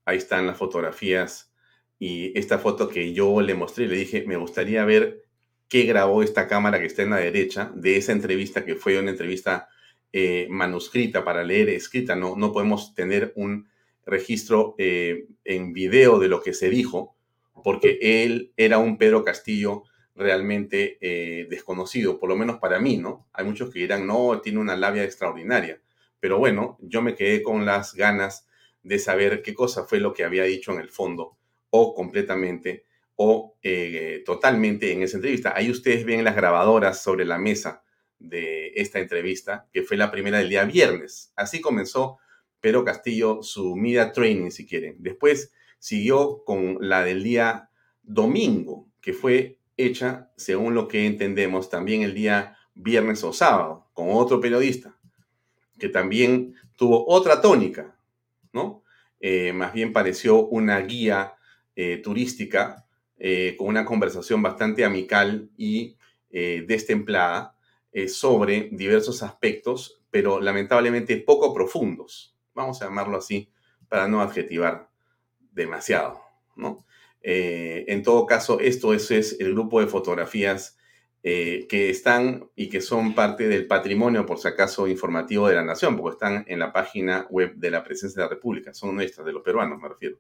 [0.05, 1.53] Ahí están las fotografías
[1.99, 5.23] y esta foto que yo le mostré, le dije, me gustaría ver
[5.69, 9.11] qué grabó esta cámara que está en la derecha de esa entrevista que fue una
[9.11, 9.69] entrevista
[10.13, 12.17] eh, manuscrita para leer, escrita.
[12.17, 13.69] No, no podemos tener un
[14.05, 17.15] registro eh, en video de lo que se dijo,
[17.63, 19.85] porque él era un Pedro Castillo
[20.17, 23.29] realmente eh, desconocido, por lo menos para mí, ¿no?
[23.33, 25.81] Hay muchos que dirán, no, tiene una labia extraordinaria,
[26.21, 28.47] pero bueno, yo me quedé con las ganas
[28.83, 31.37] de saber qué cosa fue lo que había dicho en el fondo
[31.71, 32.85] o completamente
[33.17, 35.53] o eh, totalmente en esa entrevista.
[35.55, 37.83] Ahí ustedes ven las grabadoras sobre la mesa
[38.19, 41.33] de esta entrevista, que fue la primera del día viernes.
[41.37, 42.19] Así comenzó
[42.61, 44.97] Pedro Castillo su media training, si quieren.
[44.99, 47.71] Después siguió con la del día
[48.03, 54.09] domingo, que fue hecha, según lo que entendemos, también el día viernes o sábado, con
[54.11, 54.97] otro periodista,
[55.81, 57.99] que también tuvo otra tónica,
[58.53, 58.85] ¿no?
[59.19, 61.35] Eh, más bien pareció una guía
[61.75, 62.87] eh, turística
[63.19, 65.97] eh, con una conversación bastante amical y
[66.33, 67.57] destemplada
[68.07, 73.51] sobre diversos aspectos, pero lamentablemente poco profundos, vamos a llamarlo así,
[73.89, 74.89] para no adjetivar
[75.51, 76.21] demasiado,
[76.55, 76.87] ¿no?
[77.21, 80.79] en todo caso, esto es, es el grupo de fotografías
[81.23, 85.97] que están y que son parte del patrimonio, por si acaso, informativo de la nación,
[85.97, 89.33] porque están en la página web de la Presidencia de la República, son nuestras, de
[89.33, 90.19] los peruanos me refiero.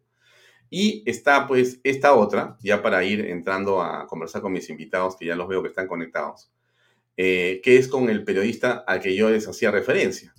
[0.71, 5.27] Y está pues esta otra, ya para ir entrando a conversar con mis invitados, que
[5.27, 6.53] ya los veo que están conectados,
[7.17, 10.33] eh, que es con el periodista al que yo les hacía referencia.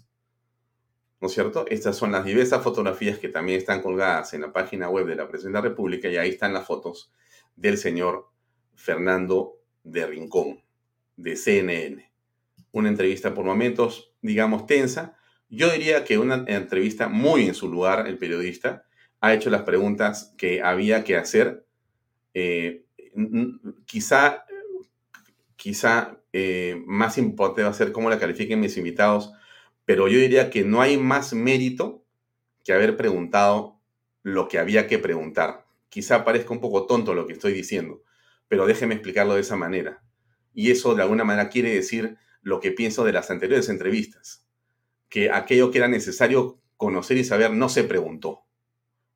[1.19, 1.65] ¿No es cierto?
[1.67, 5.27] Estas son las diversas fotografías que también están colgadas en la página web de la
[5.27, 7.11] Presidencia de la República y ahí están las fotos
[7.55, 8.29] del señor
[8.73, 10.61] Fernando de Rincón,
[11.15, 12.11] de CNN.
[12.71, 15.17] Una entrevista por momentos, digamos, tensa.
[15.49, 18.85] Yo diría que una entrevista muy en su lugar, el periodista,
[19.19, 21.65] ha hecho las preguntas que había que hacer.
[22.33, 22.85] Eh,
[23.85, 24.45] quizá
[25.61, 29.31] quizá eh, más importante va a ser cómo la califiquen mis invitados,
[29.85, 32.03] pero yo diría que no hay más mérito
[32.63, 33.79] que haber preguntado
[34.23, 35.67] lo que había que preguntar.
[35.89, 38.01] Quizá parezca un poco tonto lo que estoy diciendo,
[38.51, 40.03] pero déjeme explicarlo de esa manera.
[40.53, 44.45] Y eso de alguna manera quiere decir lo que pienso de las anteriores entrevistas,
[45.07, 48.43] que aquello que era necesario conocer y saber no se preguntó.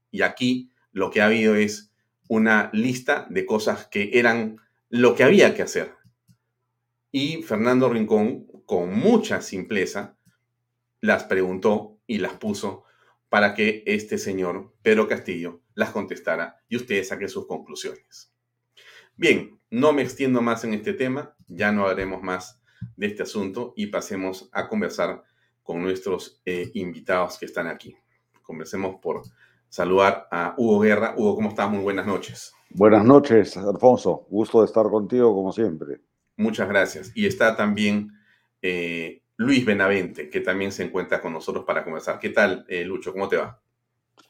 [0.10, 1.92] Y aquí lo que ha habido es
[2.30, 5.92] una lista de cosas que eran lo que había que hacer.
[7.12, 10.16] Y Fernando Rincón, con mucha simpleza,
[11.02, 12.86] las preguntó y las puso
[13.28, 18.32] para que este señor, Pedro Castillo, las contestara y ustedes saquen sus conclusiones.
[19.18, 22.62] Bien, no me extiendo más en este tema, ya no haremos más
[22.98, 25.24] de este asunto y pasemos a conversar
[25.64, 27.96] con nuestros eh, invitados que están aquí.
[28.42, 29.24] Conversemos por
[29.70, 31.16] saludar a Hugo Guerra.
[31.18, 31.70] Hugo, ¿cómo estás?
[31.70, 32.54] Muy buenas noches.
[32.70, 34.28] Buenas noches, Alfonso.
[34.30, 36.02] Gusto de estar contigo como siempre.
[36.38, 37.12] Muchas gracias.
[37.16, 38.12] Y está también
[38.62, 42.20] eh, Luis Benavente, que también se encuentra con nosotros para conversar.
[42.20, 43.14] ¿Qué tal, eh, Lucho?
[43.14, 43.62] ¿Cómo te va?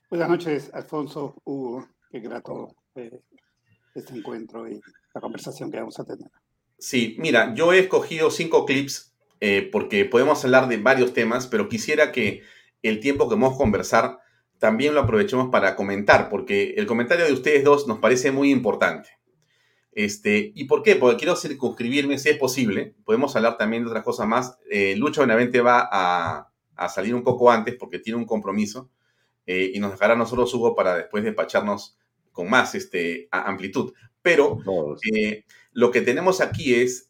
[0.10, 1.88] Buenas noches, Alfonso, Hugo.
[2.12, 3.22] Qué grato eh,
[4.00, 4.80] este encuentro y
[5.14, 6.30] la conversación que vamos a tener.
[6.78, 9.14] Sí, mira, yo he escogido cinco clips
[9.72, 12.42] porque podemos hablar de varios temas, pero quisiera que
[12.82, 14.20] el tiempo que vamos a conversar
[14.60, 19.10] también lo aprovechemos para comentar, porque el comentario de ustedes dos nos parece muy importante.
[19.92, 20.96] Este, ¿Y por qué?
[20.96, 22.96] Porque quiero circunscribirme, si es posible.
[23.06, 24.58] Podemos hablar también de otras cosas más.
[24.70, 26.52] Eh, Lucho Benavente va a,
[26.90, 28.90] salir un poco antes porque tiene un compromiso
[29.46, 31.98] eh, y nos dejará a nosotros, Hugo, para después despacharnos
[32.36, 33.94] con más este, amplitud.
[34.22, 34.60] Pero
[35.12, 37.10] eh, lo que tenemos aquí es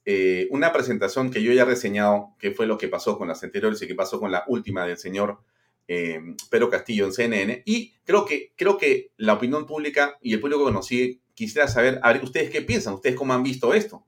[0.50, 3.82] una presentación que yo ya he reseñado, que fue lo que pasó con las anteriores
[3.82, 5.40] y que pasó con la última del señor
[5.88, 6.20] eh,
[6.50, 7.64] Pedro Castillo en CNN.
[7.66, 11.68] Y creo que, creo que la opinión pública y el público que nos sigue quisiera
[11.68, 14.06] saber, a ver, ustedes qué piensan, ustedes cómo han visto esto.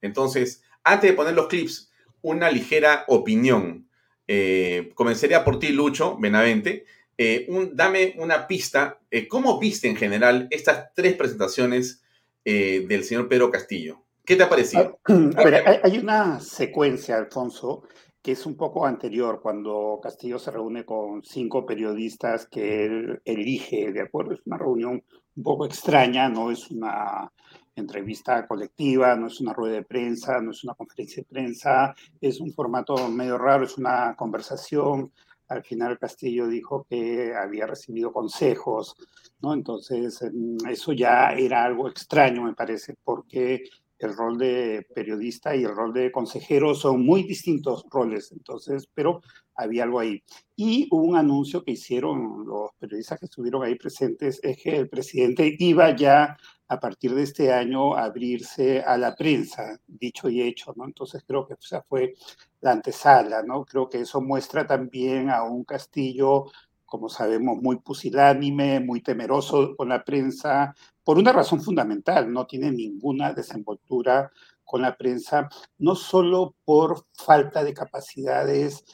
[0.00, 1.92] Entonces, antes de poner los clips,
[2.22, 3.88] una ligera opinión.
[4.26, 6.86] Eh, comenzaría por ti, Lucho Benavente.
[7.24, 8.98] Eh, dame una pista.
[9.08, 12.02] Eh, ¿Cómo viste en general estas tres presentaciones
[12.44, 14.02] del señor Pedro Castillo?
[14.24, 14.98] ¿Qué te ha parecido?
[15.06, 17.84] A, ver, hay, una secuencia, Alfonso,
[18.20, 23.92] que es un poco anterior, cuando Castillo se reúne con cinco periodistas que él elige,
[23.92, 24.34] ¿de acuerdo?
[24.34, 25.04] Es una reunión
[25.36, 27.32] un poco extraña, no es una
[27.76, 32.40] entrevista colectiva, no es una rueda de prensa, no es una conferencia de prensa, es
[32.40, 35.12] un formato medio raro, es una conversación.
[35.48, 38.94] Al final Castillo dijo que había recibido consejos,
[39.40, 39.54] ¿no?
[39.54, 43.64] Entonces, mm, eso ya era algo extraño, me parece, porque
[43.98, 49.20] el rol de periodista y el rol de consejero son muy distintos roles, entonces, pero
[49.54, 50.22] había algo ahí.
[50.56, 55.54] Y un anuncio que hicieron los periodistas que estuvieron ahí presentes, es que el presidente
[55.58, 56.36] iba ya
[56.72, 60.84] a partir de este año abrirse a la prensa, dicho y hecho, ¿no?
[60.86, 62.14] Entonces creo que esa fue
[62.60, 63.64] la antesala, ¿no?
[63.64, 66.46] Creo que eso muestra también a un Castillo
[66.92, 72.70] como sabemos, muy pusilánime, muy temeroso con la prensa, por una razón fundamental, no tiene
[72.70, 74.30] ninguna desenvoltura
[74.62, 75.48] con la prensa,
[75.78, 78.84] no solo por falta de capacidades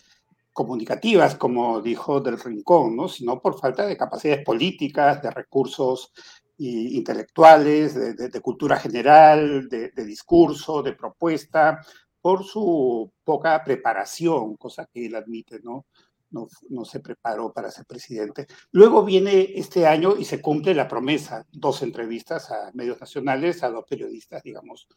[0.53, 3.09] comunicativas, como dijo del Rincón, ¿no?
[3.09, 6.13] sino por falta de capacidades políticas, de recursos
[6.59, 11.81] intelectuales, de, cultura general, de, discurso, de propuesta,
[12.21, 15.87] por su poca preparación, cosa que él admite, ¿no?
[16.31, 18.47] no, se preparó para ser presidente.
[18.73, 23.71] Luego viene este año y se cumple la promesa, dos entrevistas a medios nacionales, a
[23.71, 24.89] dos periodistas, digamos,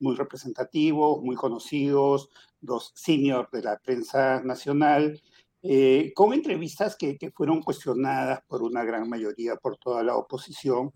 [0.00, 5.22] muy representativos, muy conocidos, dos seniors de la prensa nacional,
[5.62, 10.92] eh, con entrevistas que, que fueron cuestionadas por una gran mayoría, por toda la oposición,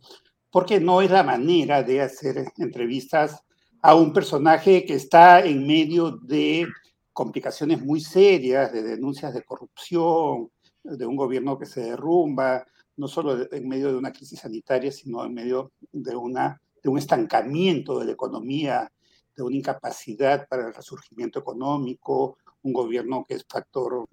[0.50, 3.42] porque no es la manera de hacer entrevistas
[3.82, 6.66] a un personaje que está en medio de
[7.12, 10.50] complicaciones muy serias de denuncias de corrupción,
[10.82, 12.64] de un gobierno que se derrumba,
[12.96, 16.98] no solo en medio de una crisis sanitaria, sino en medio de, una, de un
[16.98, 18.90] estancamiento de la economía,
[19.36, 24.06] de una incapacidad para el resurgimiento económico, un gobierno que es factor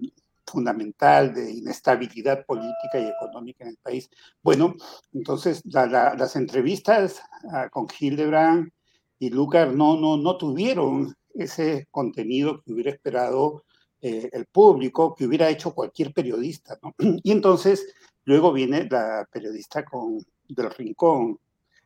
[0.46, 4.10] fundamental de inestabilidad política y económica en el país.
[4.42, 4.76] Bueno,
[5.14, 7.22] entonces las entrevistas
[7.52, 8.72] ah, con Hildebrand
[9.20, 13.64] y Lucar no, no, no tuvieron ese contenido que hubiera esperado
[14.02, 16.78] eh, el público, que hubiera hecho cualquier periodista.
[17.24, 17.94] Y entonces
[18.26, 21.40] luego viene la periodista con, del Rincón,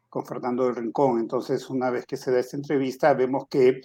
[0.10, 1.20] con Fernando del Rincón.
[1.20, 3.82] Entonces, una vez que se da esta entrevista, vemos que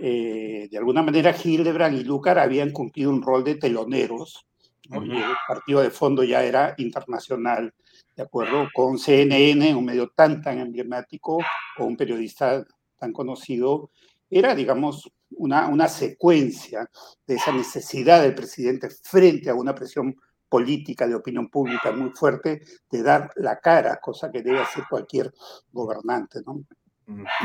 [0.00, 4.46] eh, de alguna manera Hildebrand y Lucar habían cumplido un rol de teloneros,
[4.90, 7.74] y el partido de fondo ya era internacional,
[8.16, 11.38] de acuerdo con CNN, un medio tan, tan emblemático,
[11.78, 12.64] o un periodista
[12.98, 13.90] tan conocido,
[14.30, 16.88] era, digamos, una, una secuencia
[17.26, 20.16] de esa necesidad del presidente frente a una presión
[20.48, 25.32] política de opinión pública muy fuerte de dar la cara, cosa que debe hacer cualquier
[25.70, 26.40] gobernante.
[26.46, 26.64] ¿no?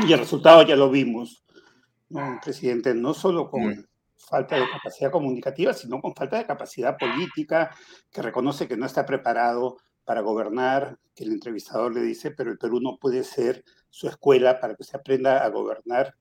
[0.06, 1.43] Y el resultado ya lo vimos.
[2.22, 3.86] Un presidente no solo con
[4.16, 7.70] falta de capacidad comunicativa, sino con falta de capacidad política,
[8.10, 12.58] que reconoce que no está preparado para gobernar, que el entrevistador le dice, pero el
[12.58, 16.14] Perú no puede ser su escuela para que se aprenda a gobernar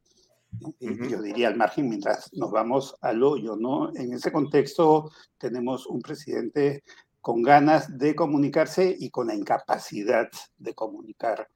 [0.80, 3.96] yo diría al margen mientras nos vamos al hoyo, ¿no?
[3.96, 6.84] En ese contexto tenemos un presidente
[7.22, 11.48] con ganas de comunicarse y con la incapacidad de comunicar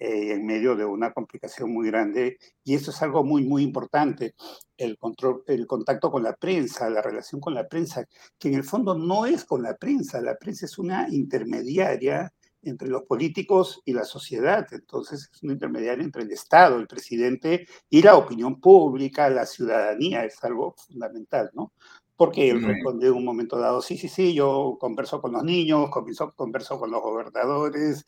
[0.00, 2.38] eh, en medio de una complicación muy grande.
[2.64, 4.34] Y eso es algo muy, muy importante,
[4.78, 8.06] el, control, el contacto con la prensa, la relación con la prensa,
[8.38, 12.32] que en el fondo no es con la prensa, la prensa es una intermediaria
[12.62, 14.66] entre los políticos y la sociedad.
[14.72, 20.24] Entonces es un intermediario entre el Estado, el presidente y la opinión pública, la ciudadanía,
[20.24, 21.74] es algo fundamental, ¿no?
[22.16, 25.90] Porque él responde en un momento dado, sí, sí, sí, yo converso con los niños,
[25.90, 28.04] converso, converso con los gobernadores,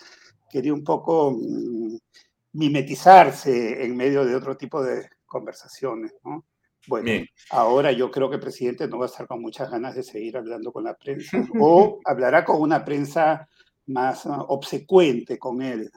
[0.52, 1.96] quería un poco mm,
[2.52, 6.44] mimetizarse en medio de otro tipo de conversaciones, ¿no?
[6.88, 10.02] Bueno, ahora yo creo que el presidente no va a estar con muchas ganas de
[10.02, 13.48] seguir hablando con la prensa o hablará con una prensa
[13.86, 15.90] más ah, obsecuente con él.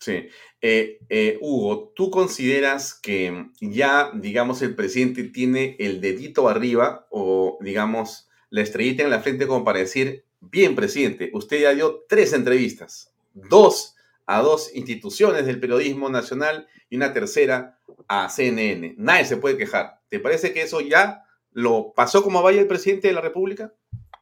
[0.00, 0.28] Sí.
[0.60, 7.58] Eh, eh, Hugo, ¿tú consideras que ya, digamos, el presidente tiene el dedito arriba o,
[7.62, 12.34] digamos, la estrellita en la frente como para decir, bien, presidente, usted ya dio tres
[12.34, 13.94] entrevistas, dos
[14.26, 17.78] a dos instituciones del periodismo nacional y una tercera
[18.08, 18.94] a CNN.
[18.96, 20.00] Nadie se puede quejar.
[20.08, 23.74] ¿Te parece que eso ya lo pasó como vaya el presidente de la República?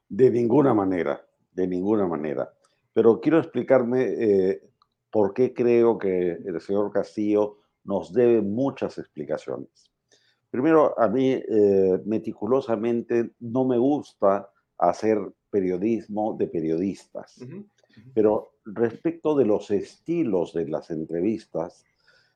[0.08, 2.52] De ninguna manera, de ninguna manera
[2.92, 4.62] pero quiero explicarme eh,
[5.10, 9.90] por qué creo que el señor Castillo nos debe muchas explicaciones.
[10.50, 14.48] Primero, a mí eh, meticulosamente no me gusta
[14.78, 15.18] hacer
[15.50, 17.38] periodismo de periodistas,
[18.14, 21.84] pero respecto de los estilos de las entrevistas,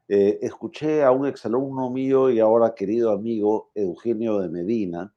[0.08, 5.12] eh, escuché a un exalumno mío y ahora querido amigo Eugenio de Medina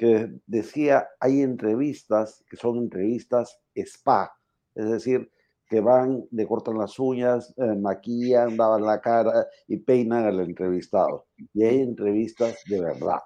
[0.00, 4.32] que decía, hay entrevistas que son entrevistas spa,
[4.74, 5.30] es decir,
[5.68, 11.26] que van, le cortan las uñas, eh, maquillan, lavan la cara y peinan al entrevistado.
[11.52, 13.20] Y hay entrevistas de verdad.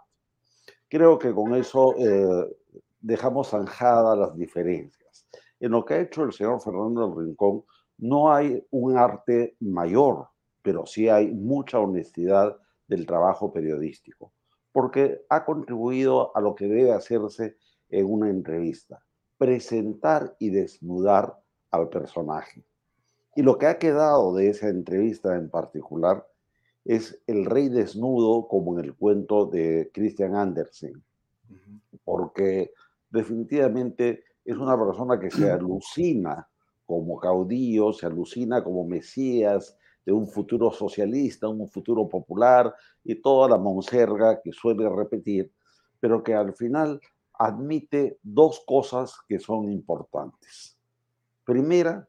[0.88, 2.56] Creo que con eso eh,
[3.00, 5.03] dejamos zanjadas las diferencias.
[5.64, 7.64] En lo que ha hecho el señor Fernando del Rincón,
[7.96, 10.28] no hay un arte mayor,
[10.60, 12.54] pero sí hay mucha honestidad
[12.86, 14.34] del trabajo periodístico,
[14.72, 17.56] porque ha contribuido a lo que debe hacerse
[17.88, 19.02] en una entrevista,
[19.38, 21.34] presentar y desnudar
[21.70, 22.62] al personaje.
[23.34, 26.28] Y lo que ha quedado de esa entrevista en particular
[26.84, 31.02] es el rey desnudo como en el cuento de Christian Andersen,
[32.04, 32.70] porque
[33.08, 36.48] definitivamente es una persona que se alucina
[36.86, 43.48] como caudillo, se alucina como mesías de un futuro socialista, un futuro popular y toda
[43.48, 45.50] la monserga que suele repetir,
[45.98, 47.00] pero que al final
[47.32, 50.76] admite dos cosas que son importantes.
[51.44, 52.06] Primera,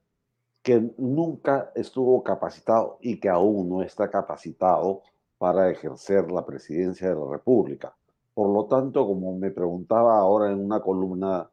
[0.62, 5.04] que nunca estuvo capacitado y que aún no está capacitado
[5.38, 7.96] para ejercer la presidencia de la República.
[8.34, 11.50] Por lo tanto, como me preguntaba ahora en una columna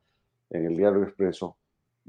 [0.53, 1.57] en el diario Expreso,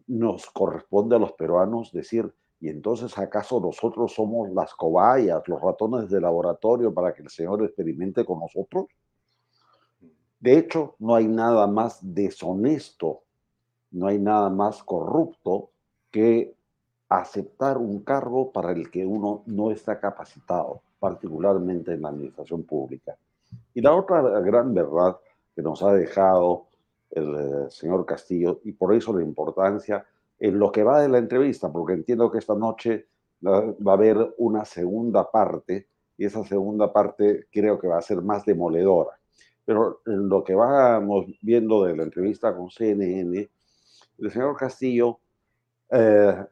[0.08, 6.10] nos corresponde a los peruanos decir, ¿y entonces acaso nosotros somos las cobayas, los ratones
[6.10, 8.86] de laboratorio para que el Señor experimente con nosotros?
[10.40, 13.24] De hecho, no hay nada más deshonesto
[13.94, 15.70] no hay nada más corrupto
[16.12, 16.56] que
[17.08, 23.16] aceptar un cargo para el que uno no está capacitado, particularmente en la administración pública.
[23.74, 25.18] Y la otra gran verdad
[25.56, 26.66] que nos ha dejado
[27.16, 30.06] el eh, señor Castillo, y por eso la importancia
[30.40, 33.08] en lo que va de la entrevista, porque entiendo que esta noche
[33.46, 35.88] va a haber una segunda parte,
[36.18, 39.12] y esa segunda parte creo que va a ser más demoledora.
[39.66, 43.50] Pero en lo que vamos viendo de la entrevista con CNN,
[44.20, 45.20] el señor Castillo
[45.90, 46.46] eh,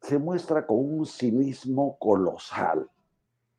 [0.00, 2.88] se muestra con un cinismo colosal.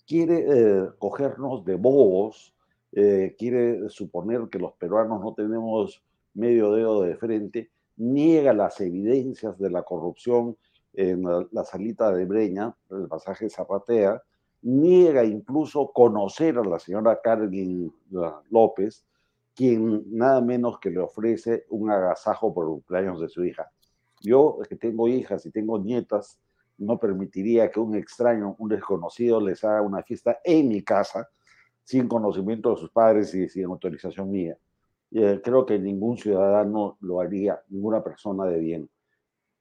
[0.07, 2.54] Quiere eh, cogernos de bobos,
[2.97, 6.01] eh, quiere suponer que los peruanos no tenemos
[6.33, 10.55] medio dedo de frente, niega las evidencias de la corrupción
[10.93, 14.23] en la, salita de Breña, el pasaje Zapatea,
[14.61, 17.93] niega incluso conocer a la señora Carmen
[18.49, 19.05] López,
[19.53, 23.69] quien nada menos que le ofrece un agasajo por cumpleaños de su hija.
[24.21, 26.39] Yo, que tengo hijas y tengo nietas,
[26.77, 31.27] no permitiría que un extraño, un desconocido, les haga una fiesta en mi casa
[31.85, 34.57] sin conocimiento de sus padres y sin autorización mía.
[35.11, 38.89] Eh, creo que ningún ciudadano lo haría, ninguna persona de bien.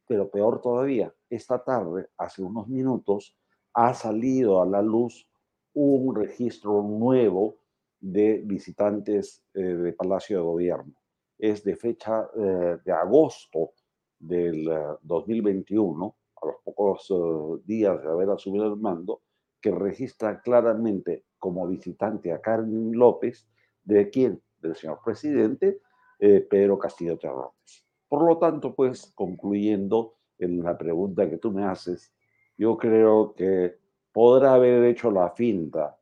[0.09, 3.37] Pero peor todavía, esta tarde, hace unos minutos,
[3.75, 5.29] ha salido a la luz
[5.75, 7.59] un registro nuevo
[8.01, 10.95] de visitantes eh, de Palacio de Gobierno.
[11.39, 13.73] Es de fecha eh, de agosto
[14.19, 14.69] del
[15.03, 19.23] 2021, eh, a los pocos días de haber asumido el mando,
[19.65, 23.49] que registra claramente como visitante a Carmen López,
[23.83, 25.81] de quién, del señor presidente
[26.19, 27.87] Pedro Castillo Terrones.
[28.07, 32.15] Por lo tanto, pues, concluyendo en la pregunta que tú me haces,
[32.59, 33.79] yo creo que
[34.13, 35.97] podrá haber hecho la finta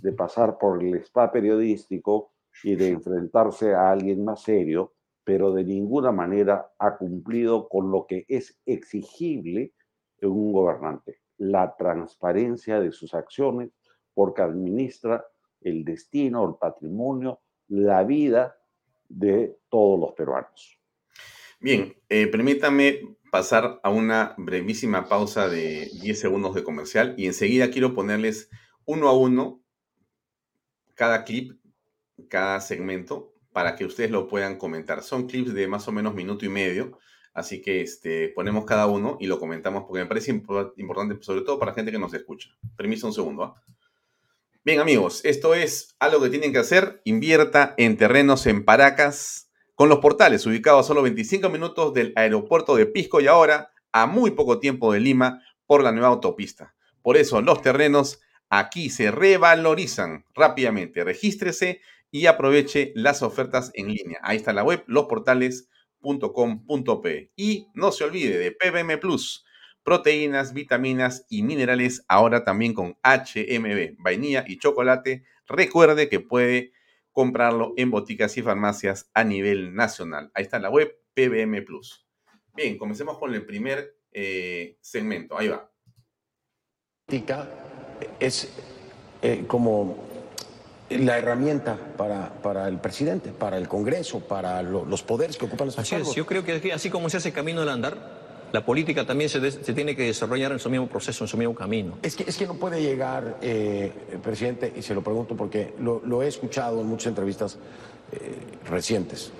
[0.00, 2.30] de pasar por el spa periodístico
[2.62, 4.92] y de enfrentarse a alguien más serio,
[5.24, 9.74] pero de ninguna manera ha cumplido con lo que es exigible
[10.18, 13.70] en un gobernante, la transparencia de sus acciones,
[14.14, 15.24] porque administra
[15.60, 18.56] el destino, el patrimonio, la vida
[19.08, 20.78] de todos los peruanos.
[21.60, 27.70] Bien, eh, permítame pasar a una brevísima pausa de 10 segundos de comercial y enseguida
[27.70, 28.50] quiero ponerles
[28.84, 29.62] uno a uno
[30.94, 31.58] cada clip,
[32.28, 35.02] cada segmento, para que ustedes lo puedan comentar.
[35.02, 36.98] Son clips de más o menos minuto y medio,
[37.34, 41.58] así que este, ponemos cada uno y lo comentamos porque me parece importante, sobre todo
[41.58, 42.50] para gente que nos escucha.
[42.76, 43.44] Permiso un segundo.
[43.44, 43.62] ¿ah?
[44.64, 47.00] Bien amigos, esto es algo que tienen que hacer.
[47.04, 52.76] Invierta en terrenos en Paracas con los portales ubicados a solo 25 minutos del aeropuerto
[52.76, 56.74] de Pisco y ahora a muy poco tiempo de Lima por la nueva autopista.
[57.02, 58.20] Por eso los terrenos
[58.54, 61.04] Aquí se revalorizan rápidamente.
[61.04, 61.80] Regístrese
[62.10, 64.20] y aproveche las ofertas en línea.
[64.22, 64.84] Ahí está la web,
[66.02, 67.32] losportales.com.p.
[67.36, 69.44] Y no se olvide de PBM Plus,
[69.82, 75.24] proteínas, vitaminas y minerales, ahora también con HMB, vainilla y chocolate.
[75.46, 76.72] Recuerde que puede
[77.12, 80.30] comprarlo en boticas y farmacias a nivel nacional.
[80.34, 82.06] Ahí está la web, PBM Plus.
[82.54, 85.38] Bien, comencemos con el primer eh, segmento.
[85.38, 85.72] Ahí va
[88.20, 88.48] es
[89.22, 89.96] eh, como
[90.98, 95.78] la herramienta para, para el presidente, para el Congreso, para los poderes que ocupan los
[95.78, 98.22] Así es, yo creo que así como se hace camino del andar,
[98.52, 99.40] la política también se,
[99.72, 101.98] tiene que desarrollar en su mismo proceso, en su mismo camino.
[102.02, 103.90] Es que, es que no puede llegar, eh,
[104.22, 107.56] presidente, y se lo pregunto porque lo, he escuchado en muchas entrevistas
[108.12, 108.18] eh,
[108.68, 109.32] recientes,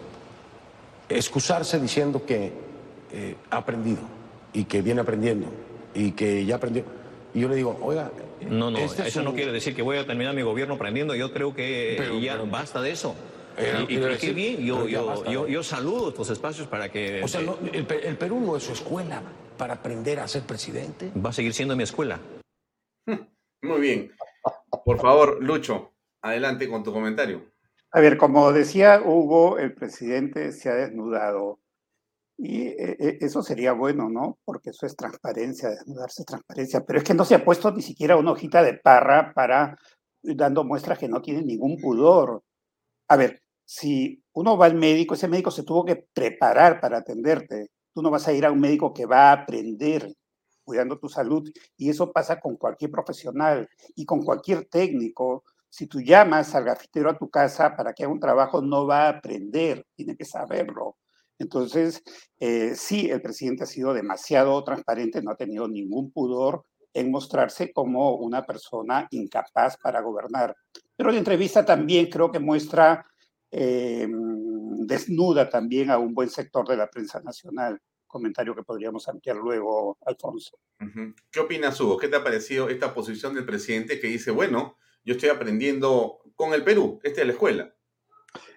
[1.10, 2.52] excusarse diciendo que
[3.12, 4.00] eh, ha aprendido
[4.54, 5.46] y que viene aprendiendo
[5.94, 6.84] y que ya aprendió.
[7.34, 8.10] Y yo le digo, oiga.
[8.48, 11.14] No, no, este eso no quiere decir que voy a terminar mi gobierno aprendiendo.
[11.14, 13.14] Yo creo que ya basta de eso.
[13.88, 17.22] y, qué bien, yo, yo, yo, saludo estos espacios para que...
[17.22, 17.40] O sea,
[17.72, 19.22] el, Perú no es su escuela
[19.58, 21.10] para aprender a ser presidente.
[21.14, 22.18] Va a seguir siendo mi escuela.
[23.62, 24.12] Muy bien.
[24.84, 27.52] Por favor, Lucho, adelante con tu comentario.
[27.92, 31.61] A ver, como decía Hugo, el presidente se ha desnudado
[32.36, 34.38] y eh, eh, eso sería bueno, ¿no?
[34.44, 36.84] Porque eso es transparencia, desnudarse transparencia.
[36.84, 39.78] Pero es que no se ha puesto ni siquiera una hojita de parra para
[40.22, 42.42] dando muestras que no tiene ningún pudor.
[43.08, 47.70] A ver, si uno va al médico, ese médico se tuvo que preparar para atenderte.
[47.94, 50.12] Tú no vas a ir a un médico que va a aprender
[50.64, 51.50] cuidando tu salud.
[51.76, 55.44] Y eso pasa con cualquier profesional y con cualquier técnico.
[55.68, 59.06] Si tú llamas al gafitero a tu casa para que haga un trabajo, no va
[59.06, 60.96] a aprender, tiene que saberlo.
[61.42, 62.02] Entonces,
[62.38, 66.64] eh, sí, el presidente ha sido demasiado transparente, no ha tenido ningún pudor
[66.94, 70.54] en mostrarse como una persona incapaz para gobernar.
[70.96, 73.04] Pero la entrevista también creo que muestra,
[73.50, 77.80] eh, desnuda también a un buen sector de la prensa nacional.
[78.06, 80.58] Comentario que podríamos ampliar luego, Alfonso.
[81.30, 81.96] ¿Qué opinas, Hugo?
[81.96, 86.52] ¿Qué te ha parecido esta posición del presidente que dice, bueno, yo estoy aprendiendo con
[86.52, 87.74] el Perú, esta es la escuela?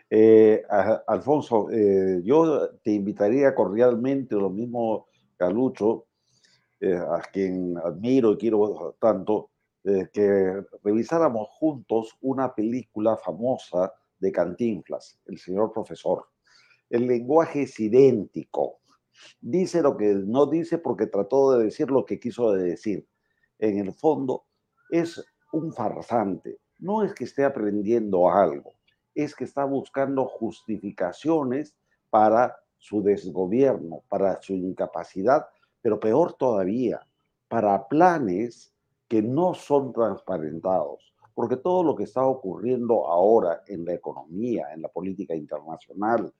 [0.09, 0.63] Eh,
[1.07, 6.05] Alfonso, eh, yo te invitaría cordialmente, lo mismo Galucho,
[6.79, 9.51] eh, a quien admiro y quiero tanto,
[9.83, 16.25] que revisáramos juntos una película famosa de Cantinflas, El señor profesor.
[16.89, 18.79] El lenguaje es idéntico.
[19.39, 23.07] Dice lo que no dice porque trató de decir lo que quiso decir.
[23.59, 24.45] En el fondo
[24.89, 26.57] es un farsante.
[26.79, 28.73] No es que esté aprendiendo algo
[29.15, 31.75] es que está buscando justificaciones
[32.09, 35.47] para su desgobierno, para su incapacidad,
[35.81, 36.99] pero peor todavía,
[37.47, 38.73] para planes
[39.07, 41.13] que no son transparentados.
[41.33, 46.33] Porque todo lo que está ocurriendo ahora en la economía, en la política internacional,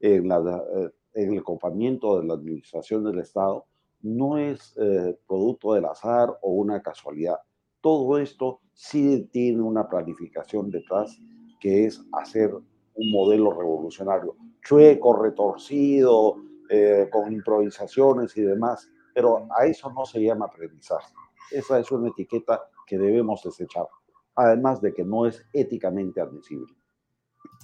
[0.00, 3.66] en, eh, el copamiento de la administración del Estado,
[4.02, 7.38] no es eh, producto del azar o una casualidad.
[7.80, 11.18] Todo esto sí tiene una planificación detrás
[11.62, 12.52] que es hacer
[12.94, 20.20] un modelo revolucionario, chueco, retorcido, eh, con improvisaciones y demás, pero a eso no se
[20.20, 21.14] llama aprendizaje.
[21.52, 23.86] Esa es una etiqueta que debemos desechar,
[24.34, 26.74] además de que no es éticamente admisible.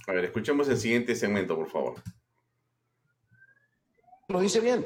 [0.07, 1.95] A ver, escuchemos el siguiente segmento, por favor.
[4.29, 4.85] Lo dice bien,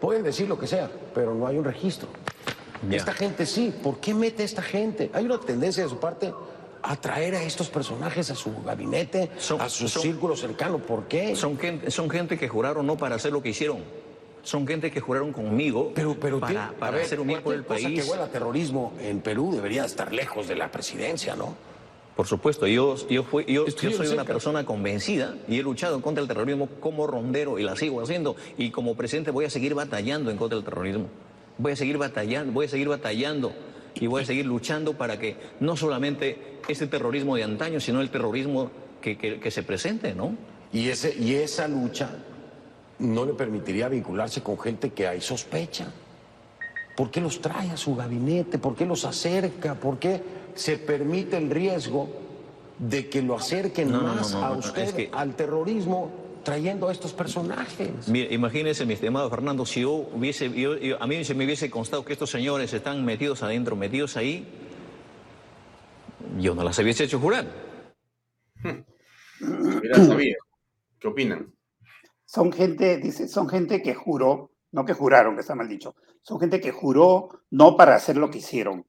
[0.00, 2.10] pueden decir lo que sea, pero no hay un registro.
[2.90, 5.10] Esta gente sí, ¿por qué mete esta gente?
[5.14, 6.34] Hay una tendencia de su parte
[6.82, 10.78] atraer a estos personajes a su gabinete, a su círculo cercano.
[10.78, 11.36] ¿Por qué?
[11.36, 13.78] Son gente, son gente que juraron no para hacer lo que hicieron.
[14.42, 18.02] Son gente que juraron conmigo pero, pero para, para hacer un bien por el país.
[18.02, 21.54] que huela terrorismo en Perú debería estar lejos de la presidencia, ¿no?
[22.16, 26.20] Por supuesto, yo, yo, fui, yo, yo soy una persona convencida y he luchado contra
[26.20, 28.36] el terrorismo como rondero y la sigo haciendo.
[28.58, 31.06] Y como presidente voy a seguir batallando en contra del terrorismo.
[31.56, 33.52] Voy a seguir batallando, voy a seguir batallando
[33.94, 38.10] y voy a seguir luchando para que no solamente ese terrorismo de antaño, sino el
[38.10, 38.70] terrorismo
[39.00, 40.34] que, se presente, ¿no?
[40.72, 42.10] Y, ese, y esa lucha
[42.98, 45.92] no le permitiría vincularse con gente que hay sospecha.
[46.96, 48.58] ¿Por qué los trae a su gabinete?
[48.58, 49.74] ¿Por qué los acerca?
[49.74, 50.22] ¿Por qué
[50.54, 52.08] se permite el riesgo
[52.78, 56.10] de que lo acerquen más a usted, al terrorismo,
[56.42, 58.08] trayendo a estos personajes?
[58.08, 60.46] Mira, imagínese, mi estimado Fernando, si yo hubiese,
[60.98, 64.46] a mí se me hubiese constado que estos señores están metidos adentro, metidos ahí,
[66.38, 67.46] yo no las hubiese hecho jurar.
[69.40, 70.36] Mira, sabía.
[70.98, 71.52] ¿Qué opinan?
[72.26, 76.38] Son gente, dice, son gente que juró, no que juraron, que está mal dicho, son
[76.38, 78.86] gente que juró no para hacer lo que hicieron.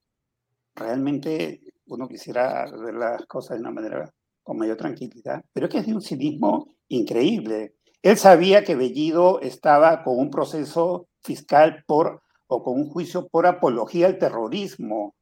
[0.75, 4.13] Realmente uno quisiera ver las cosas de una manera
[4.43, 7.75] con mayor tranquilidad, pero es que es de un cinismo increíble.
[8.01, 13.45] Él sabía que Bellido estaba con un proceso fiscal por o con un juicio por
[13.47, 15.15] apología al terrorismo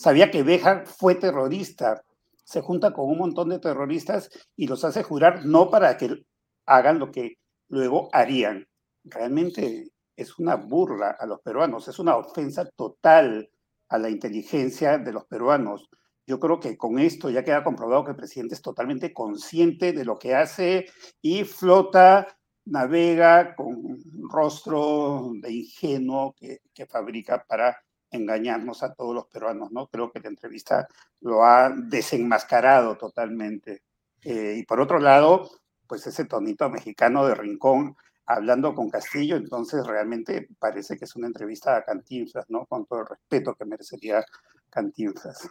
[0.00, 2.02] sabía que Beja fue terrorista,
[2.44, 6.24] se junta con un montón de terroristas y los hace jurar no para que
[6.64, 7.34] hagan lo que
[7.68, 8.66] luego harían.
[9.04, 13.50] Realmente es una burla a los peruanos, es una ofensa total
[13.90, 15.90] a la inteligencia de los peruanos.
[16.30, 20.04] Yo creo que con esto ya queda comprobado que el presidente es totalmente consciente de
[20.04, 20.86] lo que hace
[21.20, 29.12] y flota, navega con un rostro de ingenuo que, que fabrica para engañarnos a todos
[29.12, 29.88] los peruanos, ¿no?
[29.88, 30.86] Creo que la entrevista
[31.20, 33.82] lo ha desenmascarado totalmente.
[34.22, 35.50] Eh, y por otro lado,
[35.88, 41.26] pues ese tonito mexicano de Rincón hablando con Castillo, entonces realmente parece que es una
[41.26, 42.66] entrevista a Cantinflas, ¿no?
[42.66, 44.24] Con todo el respeto que merecería
[44.70, 45.50] Cantinflas.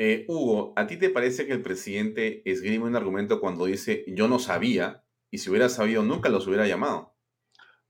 [0.00, 4.28] Eh, Hugo, ¿a ti te parece que el presidente esgrime un argumento cuando dice yo
[4.28, 7.14] no sabía y si hubiera sabido nunca los hubiera llamado?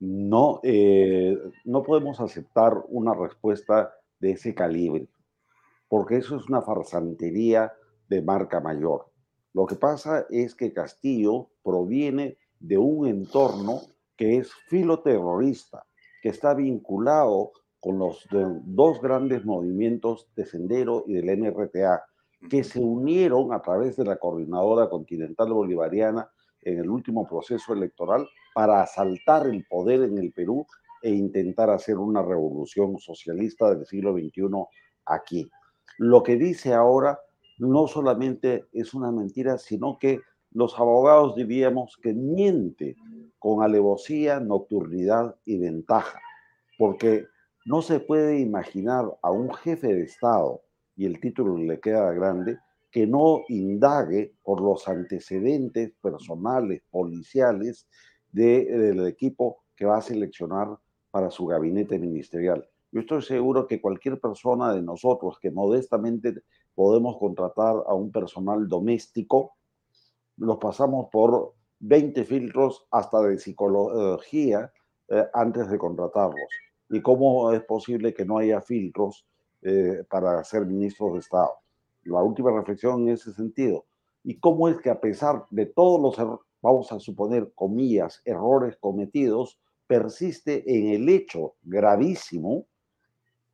[0.01, 5.07] No, eh, no podemos aceptar una respuesta de ese calibre,
[5.87, 7.75] porque eso es una farsantería
[8.09, 9.11] de marca mayor.
[9.53, 13.83] Lo que pasa es que Castillo proviene de un entorno
[14.17, 15.85] que es filoterrorista,
[16.23, 22.05] que está vinculado con los dos grandes movimientos de Sendero y del NRTA,
[22.51, 26.29] que se unieron a través de la Coordinadora Continental Bolivariana
[26.63, 30.67] en el último proceso electoral para asaltar el poder en el Perú
[31.03, 34.49] e intentar hacer una revolución socialista del siglo XXI
[35.07, 35.49] aquí.
[35.99, 37.19] Lo que dice ahora
[37.59, 40.21] no solamente es una mentira, sino que
[40.53, 42.97] los abogados diríamos que miente
[43.39, 46.21] con alevosía, nocturnidad y ventaja,
[46.79, 47.27] porque
[47.69, 50.63] no se puede imaginar a un jefe de Estado,
[50.97, 52.57] y el título le queda grande,
[52.91, 57.87] que no indague por los antecedentes personales, policiales
[58.33, 60.79] del equipo que va a seleccionar
[61.11, 62.67] para su gabinete ministerial.
[62.91, 66.43] Yo estoy seguro que cualquier persona de nosotros que modestamente
[66.75, 69.53] podemos contratar a un personal doméstico,
[70.39, 74.73] los pasamos por 20 filtros hasta de psicología
[75.09, 76.68] eh, antes de contratarlos.
[76.91, 79.27] ¿Y cómo es posible que no haya filtros
[79.63, 81.53] eh, para ser ministros de Estado?
[82.05, 83.85] La última reflexión en ese sentido.
[84.25, 89.59] ¿Y cómo es que a pesar de todos los, vamos a suponer, comillas, errores cometidos,
[89.87, 92.67] persiste en el hecho gravísimo,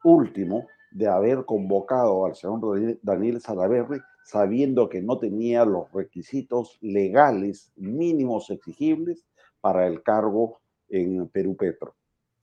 [0.02, 7.72] último, de haber convocado al señor Daniel Salaverri sabiendo que no tenía los requisitos legales
[7.76, 9.26] mínimos exigibles
[9.60, 11.94] para el cargo en Perú Petro.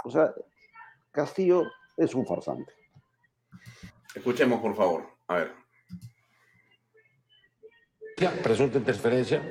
[0.05, 0.33] O sea,
[1.11, 1.63] Castillo
[1.97, 2.73] es un farsante.
[4.15, 5.03] Escuchemos, por favor.
[5.27, 5.51] A ver.
[8.43, 9.41] Presunta interferencia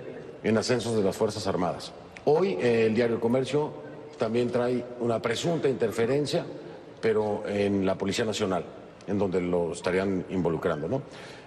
[0.42, 1.92] en ascensos de las Fuerzas Armadas.
[2.24, 3.72] Hoy eh, el diario Comercio
[4.18, 6.44] también trae una presunta interferencia,
[7.00, 8.64] pero en la Policía Nacional,
[9.06, 11.02] en donde lo estarían involucrando, ¿no?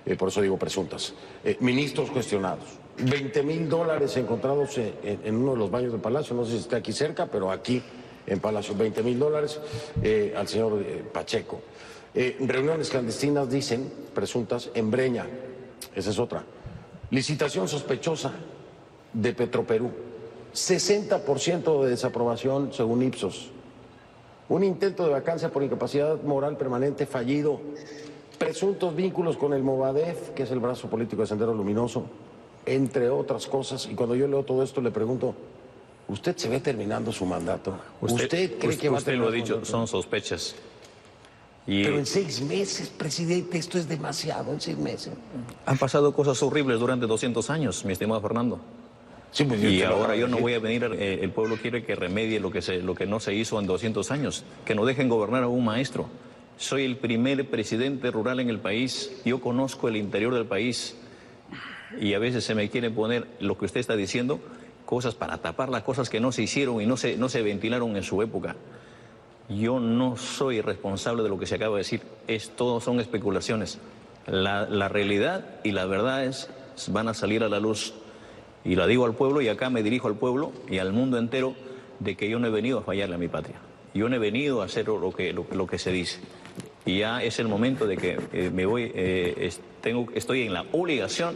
[0.06, 1.14] Eh, por eso digo presuntas.
[1.44, 2.66] Eh, ministros cuestionados.
[2.98, 6.78] 20 mil dólares encontrados en, uno de los baños del Palacio, no sé si está
[6.78, 7.82] aquí cerca, pero aquí
[8.28, 9.60] en Palacio, 20 mil dólares
[10.36, 11.62] al señor Pacheco.
[12.14, 15.28] reuniones clandestinas, dicen, presuntas, en Breña,
[15.96, 16.44] esa es otra.
[17.12, 18.32] Licitación sospechosa
[19.14, 19.92] de Petroperú
[20.54, 23.50] 60% de desaprobación según Ipsos.
[24.50, 27.60] Un intento de vacancia por incapacidad moral permanente fallido.
[28.38, 32.06] Presuntos vínculos con el Movadef, que es el brazo político de Sendero Luminoso,
[32.66, 33.88] entre otras cosas.
[33.90, 35.34] Y cuando yo leo todo esto le pregunto,
[36.14, 37.78] ¿usted se ve terminando su mandato?
[38.00, 40.56] ¿Usted, cree que va a Usted lo ha dicho, son sospechas.
[41.66, 45.14] Pero en seis meses, presidente, esto es demasiado, en seis meses.
[45.66, 48.60] Han pasado cosas horribles durante 200 años, mi estimado Fernando.
[49.36, 52.52] Pues, y ahora yo no voy a venir, eh, el pueblo quiere que remedie lo
[52.52, 55.48] que, se, lo que no se hizo en 200 años, que no dejen gobernar a
[55.48, 56.08] un maestro.
[56.58, 60.96] Soy el primer presidente rural en el país, yo conozco el interior del país
[62.00, 64.40] y a veces se me quiere poner lo que usted está diciendo,
[64.94, 67.98] cosas para tapar las cosas que no se hicieron y no se, no se ventilaron
[67.98, 68.56] en su época.
[69.50, 73.80] Yo no soy responsable de lo que se acaba de decir, es, todo son especulaciones.
[74.28, 76.48] La, la realidad y la verdad es,
[76.92, 77.96] van a salir a la luz
[78.64, 81.56] y la digo al pueblo y acá me dirijo al pueblo y al mundo entero
[81.98, 83.56] de que yo no he venido a fallarle a mi patria.
[83.96, 86.20] Yo no he venido a hacer lo que, lo, que se dice.
[86.86, 90.66] Y ya es el momento de que eh, me voy, eh, tengo, estoy en la
[90.72, 91.36] obligación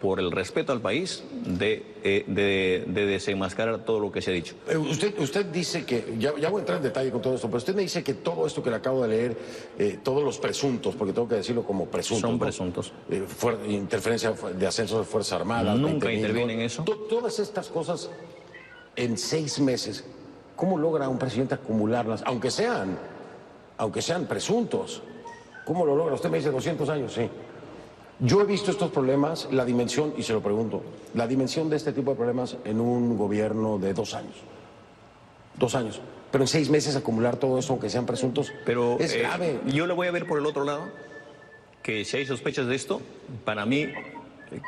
[0.00, 4.54] por el respeto al país, de, eh, de, desenmascarar todo lo que se ha dicho.
[4.66, 7.58] Eh, usted, usted dice que, ya, voy a entrar en detalle con todo esto, pero
[7.58, 9.36] usted me dice que todo esto que le acabo de leer,
[9.78, 12.30] eh, todos los presuntos, porque tengo que decirlo como presuntos.
[12.30, 12.92] Son presuntos.
[13.68, 15.78] interferencia de ascenso de Fuerzas Armadas.
[15.78, 16.84] Nunca intervienen en eso.
[17.08, 18.10] todas estas cosas
[18.96, 20.04] en seis meses,
[20.56, 22.98] ¿cómo logra un presidente acumularlas, aunque sean,
[23.76, 25.02] aunque sean presuntos?
[25.66, 26.14] ¿Cómo lo logra?
[26.14, 27.28] Usted me dice 200 años, sí.
[28.20, 30.82] Yo he visto estos problemas, la dimensión, y se lo pregunto,
[31.14, 34.34] la dimensión de este tipo de problemas en un gobierno de dos años.
[35.56, 36.00] Dos años.
[36.30, 39.60] Pero en seis meses acumular todo eso, aunque sean presuntos, Pero, es eh, grave.
[39.66, 40.88] yo lo voy a ver por el otro lado,
[41.82, 43.00] que si hay sospechas de esto,
[43.44, 43.88] para mí,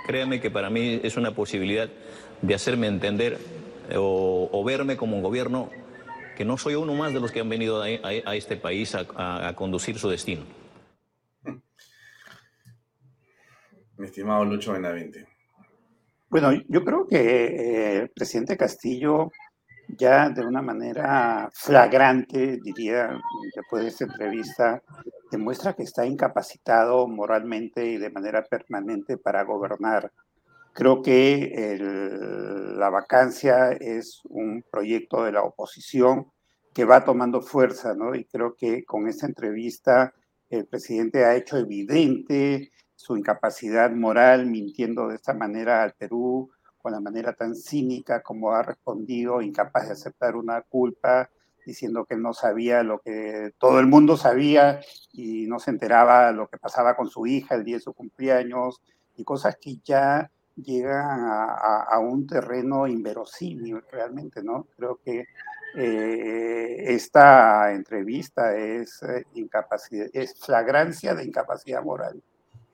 [0.06, 1.90] créame que para mí es una posibilidad
[2.40, 3.38] de hacerme entender
[3.94, 5.68] o, verme como un gobierno
[6.36, 7.90] que no soy uno más de los que han venido a,
[8.34, 10.42] este país a, conducir su destino.
[14.02, 15.28] Mi estimado Lucho Benavente.
[16.28, 19.30] Bueno, yo creo que eh, el presidente Castillo
[19.96, 23.16] ya de una manera flagrante, diría,
[23.54, 24.82] después de esta entrevista,
[25.30, 30.10] demuestra que está incapacitado moralmente y de manera permanente para gobernar.
[30.72, 31.78] Creo que
[32.76, 36.26] la vacancia es un proyecto de la oposición
[36.74, 38.16] que va tomando fuerza, ¿no?
[38.16, 40.12] Y creo que con esta entrevista
[40.50, 42.72] el presidente ha hecho evidente
[43.02, 48.52] su incapacidad moral, mintiendo de esta manera al Perú, con la manera tan cínica como
[48.52, 51.28] ha respondido, incapaz de aceptar una culpa,
[51.66, 54.80] diciendo que no sabía lo que todo el mundo sabía
[55.12, 58.80] y no se enteraba lo que pasaba con su hija el día de su cumpleaños
[59.16, 64.68] y cosas que ya llegan a, un terreno inverosímil realmente, ¿no?
[64.76, 65.26] Creo que
[65.76, 72.22] eh, esta entrevista es eh, incapacidad, es flagrancia de incapacidad moral,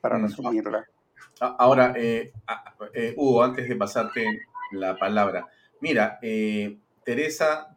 [0.01, 0.22] para mm.
[0.22, 0.86] resumirla.
[1.40, 2.32] Ahora, eh,
[3.16, 4.24] Hugo, antes de pasarte
[4.72, 5.46] la palabra,
[5.80, 6.18] mira,
[7.05, 7.76] Teresa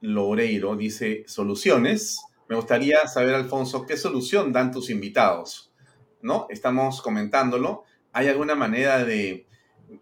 [0.00, 2.22] Loureiro dice soluciones.
[2.48, 5.72] Me gustaría saber, Alfonso, ¿qué solución dan tus invitados?
[6.22, 6.46] ¿No?
[6.48, 9.44] Estamos comentándolo ¿Hay alguna manera de...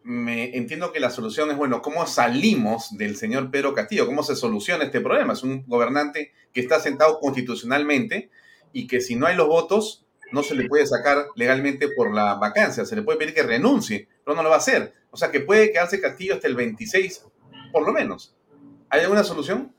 [0.04, 4.06] Me entiendo que la solución es, bueno, ¿cómo salimos del señor Pedro Castillo?
[4.06, 5.32] ¿Cómo se soluciona este problema?
[5.32, 8.30] Es un gobernante que está sentado constitucionalmente
[8.72, 12.34] y que si no hay los votos, no se le puede sacar legalmente por la
[12.34, 14.92] vacancia, se le puede pedir que renuncie, pero no lo va a hacer.
[15.10, 17.26] O sea que puede quedarse Castillo hasta el 26,
[17.72, 18.34] por lo menos.
[18.88, 19.72] ¿Hay alguna solución?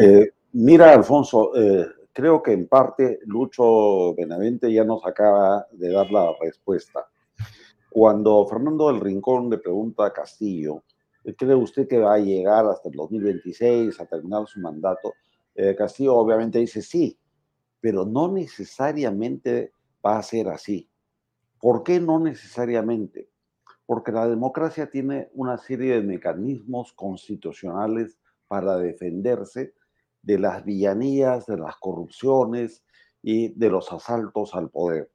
[0.00, 6.10] Eh, mira, Alfonso, eh, creo que en parte Lucho Benavente ya nos acaba de dar
[6.10, 7.06] la respuesta.
[7.90, 10.82] Cuando Fernando del Rincón le pregunta a Castillo,
[11.36, 15.14] ¿cree usted que va a llegar hasta el 2026 a terminar su mandato?
[15.54, 17.18] Eh, Castillo obviamente dice sí,
[17.80, 19.72] pero no necesariamente
[20.04, 20.88] va a ser así.
[21.60, 23.28] ¿Por qué no necesariamente?
[23.86, 28.18] Porque la democracia tiene una serie de mecanismos constitucionales
[28.48, 29.74] para defenderse
[30.22, 32.84] de las villanías, de las corrupciones
[33.22, 35.10] y de los asaltos al poder.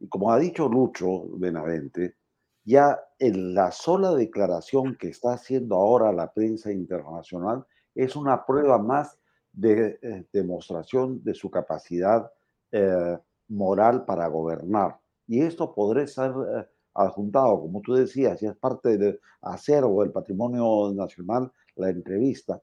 [0.00, 2.16] Y como ha dicho Lucho Benavente,
[2.64, 7.64] ya en la sola declaración que está haciendo ahora la prensa internacional
[7.94, 9.18] es una prueba más
[9.52, 12.30] de eh, demostración de su capacidad
[12.70, 14.98] eh, moral para gobernar.
[15.26, 20.12] Y esto podría ser eh, adjuntado, como tú decías, y es parte del acervo del
[20.12, 22.60] patrimonio nacional, la entrevista,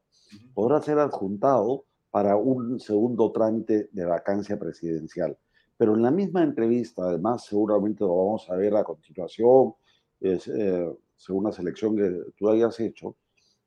[0.53, 5.37] podrá ser adjuntado para un segundo trámite de vacancia presidencial.
[5.77, 9.73] Pero en la misma entrevista, además, seguramente lo vamos a ver a continuación,
[10.19, 13.15] es, eh, según la selección que tú hayas hecho,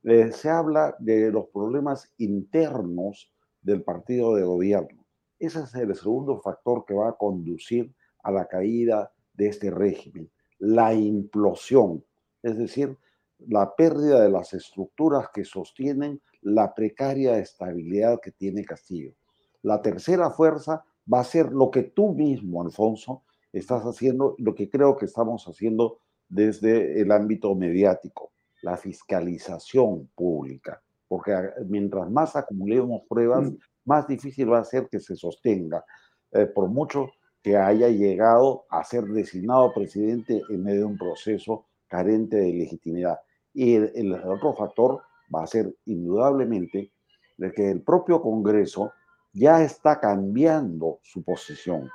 [0.05, 5.05] eh, se habla de los problemas internos del partido de gobierno.
[5.39, 7.93] Ese es el segundo factor que va a conducir
[8.23, 12.05] a la caída de este régimen, la implosión,
[12.43, 12.97] es decir,
[13.39, 19.15] la pérdida de las estructuras que sostienen la precaria estabilidad que tiene Castillo.
[19.63, 23.23] La tercera fuerza va a ser lo que tú mismo, Alfonso,
[23.53, 25.99] estás haciendo, lo que creo que estamos haciendo
[26.29, 28.33] desde el ámbito mediático,
[28.63, 31.35] la fiscalización pública, porque
[31.67, 33.57] mientras más acumulemos pruebas, mm.
[33.85, 35.85] más difícil va a ser que se sostenga,
[36.31, 37.11] eh, por mucho
[37.43, 43.19] que haya llegado a ser designado presidente en medio de un proceso carente de legitimidad.
[43.53, 45.03] Y el otro factor
[45.35, 46.93] va a ser indudablemente
[47.37, 48.93] de que el propio Congreso
[49.33, 51.91] ya está cambiando su posición.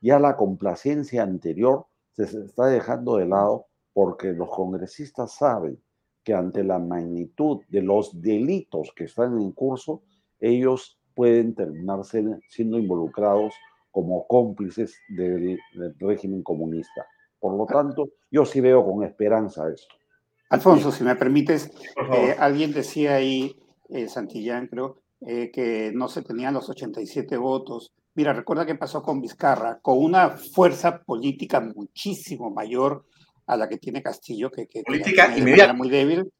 [0.00, 5.80] Ya la complacencia anterior se está dejando de lado porque los congresistas saben
[6.26, 10.02] que ante la magnitud de los delitos que están en curso,
[10.40, 13.54] ellos pueden terminar siendo involucrados
[13.92, 17.06] como cómplices del, del régimen comunista.
[17.38, 19.94] Por lo tanto, yo sí veo con esperanza esto.
[20.50, 21.70] Alfonso, si me permites,
[22.12, 23.54] eh, alguien decía ahí,
[23.88, 27.92] eh, Santillán creo, eh, que no se tenían los 87 votos.
[28.16, 33.04] Mira, recuerda qué pasó con Vizcarra, con una fuerza política muchísimo mayor
[33.46, 35.28] a la que tiene Castillo, que, que política
[35.74, 36.32] muy débil,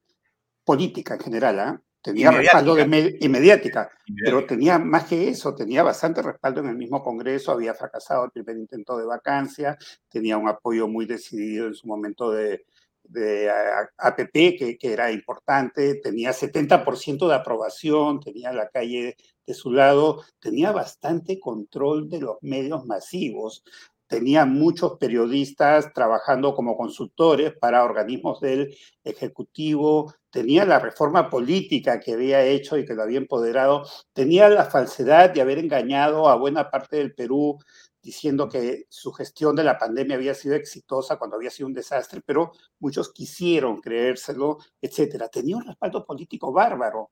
[0.64, 1.80] política en general, ¿ah?
[2.02, 3.90] tenía respaldo de y mediática,
[4.24, 8.30] pero tenía más que eso, tenía bastante respaldo en el mismo Congreso, había fracasado el
[8.30, 9.76] primer intento de vacancia,
[10.08, 12.64] tenía un apoyo muy decidido en su momento de,
[13.02, 13.50] de
[13.98, 20.22] APP, que, que, era importante, tenía 70% de aprobación, tenía la calle de su lado,
[20.38, 23.64] tenía bastante control de los medios masivos,
[24.06, 32.14] tenía muchos periodistas trabajando como consultores para organismos del Ejecutivo, tenía la reforma política que
[32.14, 36.70] había hecho y que lo había empoderado, tenía la falsedad de haber engañado a buena
[36.70, 37.58] parte del Perú
[38.02, 42.20] diciendo que su gestión de la pandemia había sido exitosa cuando había sido un desastre,
[42.24, 45.28] pero muchos quisieron creérselo, etcétera.
[45.28, 47.10] Tenía un respaldo político bárbaro.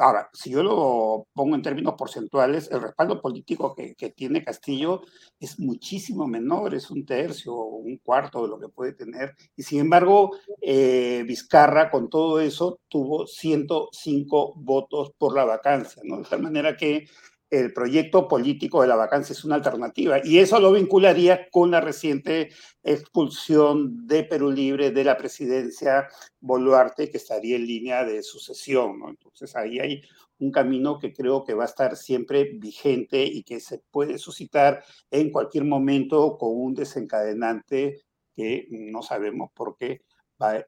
[0.00, 5.02] Ahora, si yo lo pongo en términos porcentuales, el respaldo político que, tiene Castillo
[5.38, 9.34] es muchísimo menor, es un tercio o un cuarto de lo que puede tener.
[9.54, 10.30] Y sin embargo,
[10.62, 16.18] eh, Vizcarra con todo eso tuvo 105 votos por la vacancia, ¿no?
[16.18, 17.06] De tal manera que
[17.50, 20.20] el proyecto político de la vacancia es una alternativa.
[20.24, 22.50] Y eso lo vincularía con la reciente
[22.82, 26.08] expulsión de Perú Libre de la presidencia
[26.40, 29.02] Boluarte, que estaría en línea de sucesión.
[29.08, 30.02] Entonces ahí hay
[30.38, 34.82] un camino que creo que va a estar siempre vigente y que se puede suscitar
[35.10, 38.02] en cualquier momento con un desencadenante
[38.34, 40.02] que no sabemos por qué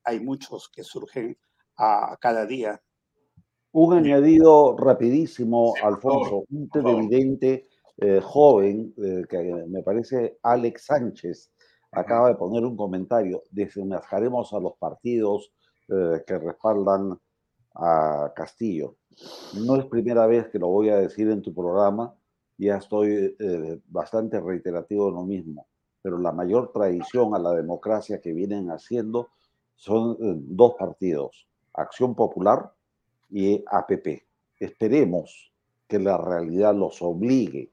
[0.05, 1.39] hay muchos que surgen
[1.77, 2.83] a cada día.
[3.75, 11.51] Un añadido rapidísimo, Alfonso, un televidente eh, joven, eh, que me parece Alex Sánchez,
[11.91, 15.53] acaba de poner un comentario, desenmascaremos a los partidos
[15.89, 17.19] eh, que respaldan
[17.75, 18.97] a Castillo.
[19.65, 22.15] No es primera vez que lo voy a decir en tu programa,
[22.59, 23.35] ya estoy
[23.89, 25.67] bastante reiterativo en lo mismo,
[26.03, 29.31] pero la mayor traición a la democracia que vienen haciendo
[29.75, 30.17] son
[30.55, 32.71] dos partidos, Acción Popular
[33.33, 34.25] y APP.
[34.59, 35.53] Esperemos
[35.89, 37.73] que la realidad los obligue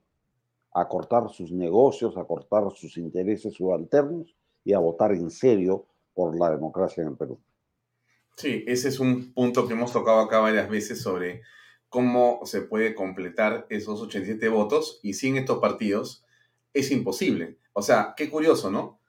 [0.74, 6.39] a cortar sus negocios, a cortar sus intereses subalternos y a votar en serio por
[6.39, 7.39] la democracia en el Perú.
[8.38, 11.41] Sí, ese es un punto que hemos tocado acá varias veces sobre
[11.89, 16.24] cómo se puede completar esos 87 votos y sin estos partidos
[16.74, 17.57] es imposible.
[17.74, 18.99] O sea, qué curioso, ¿no?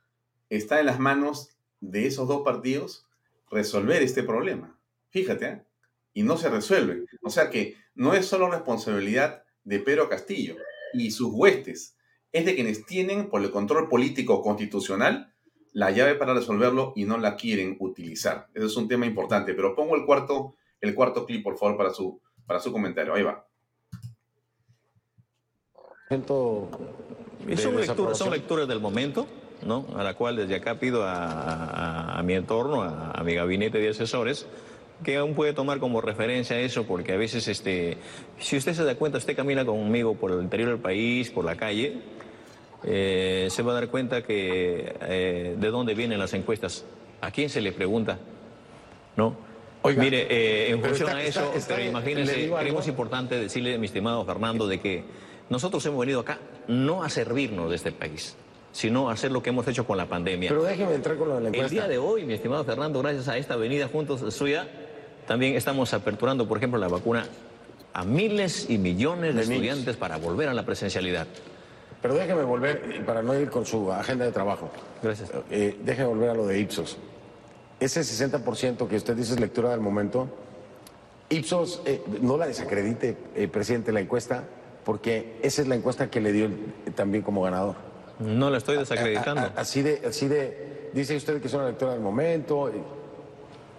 [0.48, 3.06] Está en las manos de esos dos partidos
[3.50, 4.78] resolver este problema.
[5.10, 5.64] Fíjate, ¿eh?
[6.12, 7.04] Y no se resuelve.
[7.22, 10.56] O sea que no es solo responsabilidad de Pedro Castillo
[10.92, 11.96] y sus huestes,
[12.32, 15.34] es de quienes tienen por el control político constitucional
[15.72, 18.48] la llave para resolverlo y no la quieren utilizar.
[18.54, 21.90] Eso es un tema importante, pero pongo el cuarto, el cuarto clip, por favor, para
[21.90, 23.14] su, para su comentario.
[23.14, 23.46] Ahí va.
[27.56, 29.26] Son, son lecturas del momento,
[29.64, 29.86] ¿no?
[29.94, 34.46] A la cual desde acá pido a, mi entorno, a, a mi gabinete de asesores,
[35.04, 37.96] que aún puede tomar como referencia eso, porque a veces, este,
[38.38, 41.56] si usted se da cuenta, usted camina conmigo por el interior del país, por la
[41.56, 41.98] calle,
[42.84, 46.84] eh, se va a dar cuenta que eh, de dónde vienen las encuestas,
[47.20, 48.18] a quién se le pregunta,
[49.16, 49.36] ¿no?
[49.82, 54.66] Oiga, Mire, eh, en función a eso, pero imagínense, creemos importante decirle, mi estimado Fernando,
[54.66, 55.04] de que
[55.48, 56.38] nosotros hemos venido acá
[56.68, 58.36] no a servirnos de este país,
[58.72, 60.50] sino a hacer lo que hemos hecho con la pandemia.
[60.50, 61.66] Pero déjeme entrar con lo de la encuesta.
[61.66, 64.68] El día de hoy, mi estimado Fernando, gracias a esta avenida juntos suya,
[65.30, 67.24] también estamos aperturando, por ejemplo, la vacuna
[67.92, 71.28] a miles y millones de, estudiantes para volver a la presencialidad.
[72.02, 74.72] Pero déjeme volver, para no ir con su agenda de trabajo.
[75.00, 75.30] Gracias.
[75.48, 76.98] Eh, déjeme volver a lo de Ipsos.
[77.78, 80.28] Ese 60% que usted dice es lectura del momento,
[81.28, 84.42] Ipsos eh, no la desacredite, eh, presidente, la encuesta,
[84.84, 86.50] porque esa es la encuesta que le dio
[86.96, 87.76] también como ganador.
[88.18, 89.52] No la estoy desacreditando.
[89.54, 92.68] así de, así de, dice usted que es una lectura del momento.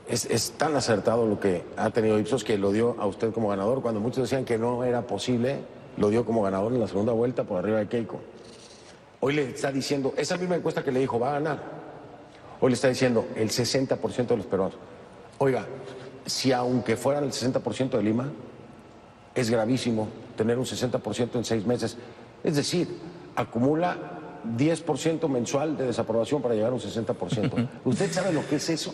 [0.07, 3.81] Es, tan acertado lo que ha tenido Ipsos que lo dio a usted como ganador.
[3.81, 5.59] Cuando muchos decían que no era posible,
[5.97, 8.19] lo dio como ganador en la segunda vuelta por arriba de Keiko.
[9.21, 11.59] Hoy le está diciendo, esa misma encuesta que le dijo, va a ganar.
[12.59, 14.75] Hoy le está diciendo el 60% de los peruanos.
[15.37, 15.65] Oiga,
[16.25, 18.31] si aunque fueran el 60% de Lima,
[19.33, 21.97] es gravísimo tener un 60% en seis meses.
[22.43, 22.87] Es decir,
[23.35, 23.97] acumula
[24.57, 27.67] 10% mensual de desaprobación para llegar a un 60%.
[27.85, 28.93] ¿Usted sabe lo que es eso?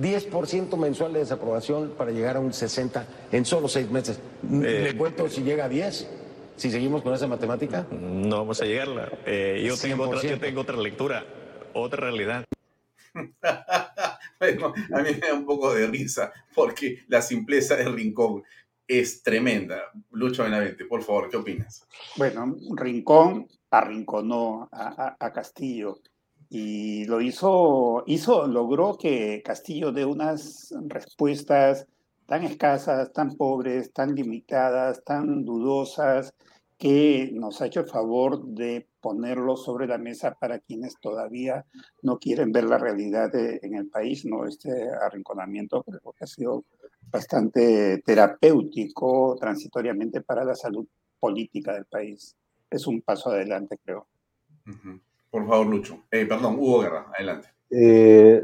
[0.00, 4.18] 10% mensual de desaprobación para llegar a un 60 en solo seis meses.
[4.44, 6.08] Eh, ¿Le cuento si llega a 10?
[6.56, 7.86] Si seguimos con esa matemática.
[7.90, 9.10] No vamos a llegarla.
[9.26, 11.24] Eh, yo, tengo otra, yo tengo otra lectura,
[11.74, 12.44] otra realidad.
[14.38, 18.42] bueno, a mí me da un poco de risa porque la simpleza del rincón
[18.86, 19.90] es tremenda.
[20.10, 21.86] Lucho Benavente, por favor, ¿qué opinas?
[22.16, 26.00] Bueno, Rincón arrinconó a, a Castillo
[26.50, 31.86] y lo hizo, hizo, logró que Castillo dé unas respuestas
[32.26, 36.34] tan escasas, tan pobres, tan limitadas, tan dudosas,
[36.76, 41.66] que nos ha hecho el favor de ponerlo sobre la mesa para quienes todavía
[42.02, 44.46] no quieren ver la realidad en el país, ¿no?
[44.46, 46.64] Este arrinconamiento creo que ha sido
[47.10, 50.86] bastante terapéutico transitoriamente para la salud
[51.18, 52.34] política del país.
[52.70, 54.06] Es un paso adelante, creo.
[55.30, 56.04] Por favor, Lucho.
[56.10, 57.48] Eh, perdón, Hugo Guerra, adelante.
[57.70, 58.42] Eh,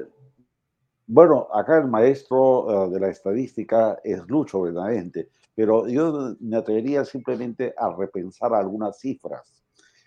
[1.07, 7.05] bueno, acá el maestro eh, de la estadística es Lucho, verdaderamente, pero yo me atrevería
[7.05, 9.65] simplemente a repensar algunas cifras.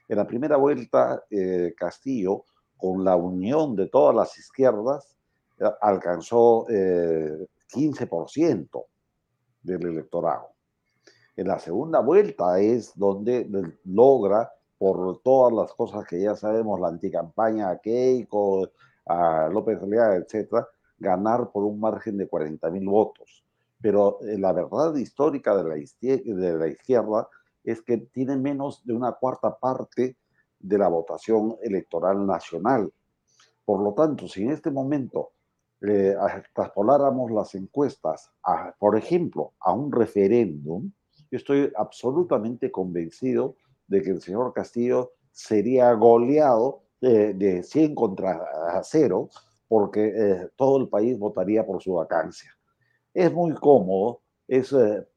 [0.08, 1.24] En la primera vuelta,
[1.78, 2.46] Castillo,
[2.78, 5.16] con la unión de todas las izquierdas,
[5.82, 8.86] alcanzó 15%
[9.62, 10.54] del electorado.
[11.36, 13.48] En la segunda vuelta es donde
[13.86, 18.70] logra, por todas las cosas que ya sabemos, la anticampaña a Keiko,
[19.06, 20.68] a López Aliaga, etcétera,
[20.98, 23.44] ganar por un margen de 40 mil votos.
[23.82, 27.28] Pero eh, la verdad histórica de la, de la izquierda
[27.64, 30.16] es que tiene menos de una cuarta parte
[30.58, 32.92] de la votación electoral nacional.
[33.66, 35.32] Por lo tanto, si en este momento
[35.82, 36.16] eh,
[36.54, 40.90] traspoláramos las encuestas, a, por ejemplo, a un referéndum,
[41.30, 43.56] yo estoy absolutamente convencido
[43.90, 49.30] de que el señor Castillo sería goleado de 100 contra 0
[49.70, 52.52] porque eh, todo el país votaría por su vacancia.
[53.14, 55.08] Es muy cómodo, es eh,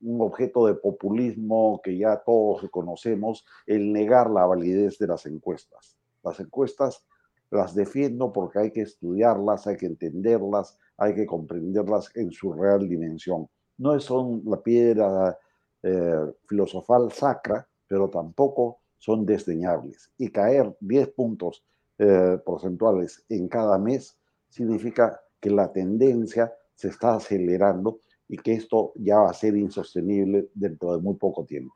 [0.00, 5.98] un objeto de populismo que ya todos conocemos, el negar la validez de las encuestas.
[6.22, 7.04] Las encuestas
[7.50, 12.88] las defiendo porque hay que estudiarlas, hay que entenderlas, hay que comprenderlas en su real
[12.88, 13.48] dimensión.
[13.78, 15.36] No son la piedra
[15.82, 20.12] eh, filosofal sacra, pero tampoco son desdeñables.
[20.18, 21.64] Y caer 10 puntos
[21.98, 24.16] eh, porcentuales en cada mes
[24.48, 30.48] significa que la tendencia se está acelerando y que esto ya va a ser insostenible
[30.54, 31.74] dentro de muy poco tiempo.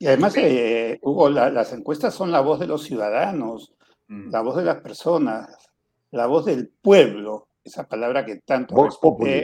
[0.00, 3.74] Y además, eh, Hugo, las encuestas son la voz de los ciudadanos,
[4.08, 4.30] Mm.
[4.30, 5.70] la voz de las personas,
[6.10, 8.74] la voz del pueblo, esa palabra que tanto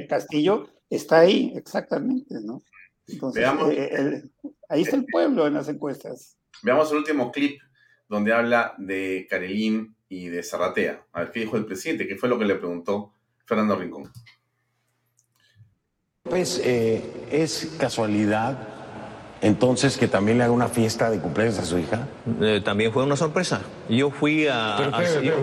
[0.09, 2.63] Castillo, está ahí, exactamente, ¿no?
[3.07, 4.23] Entonces, eh,
[4.69, 6.39] ahí está el pueblo en las encuestas.
[6.63, 7.61] Veamos el último clip
[8.09, 11.07] donde habla de Carelín y de Zarratea.
[11.13, 13.13] A ver qué dijo el presidente, qué fue lo que le preguntó
[13.45, 14.11] Fernando Rincón.
[16.23, 18.74] Pues eh, es casualidad
[19.41, 22.09] entonces que también le haga una fiesta de cumpleaños a su hija.
[22.41, 23.61] Eh, también fue una sorpresa.
[23.89, 24.91] Yo fui a,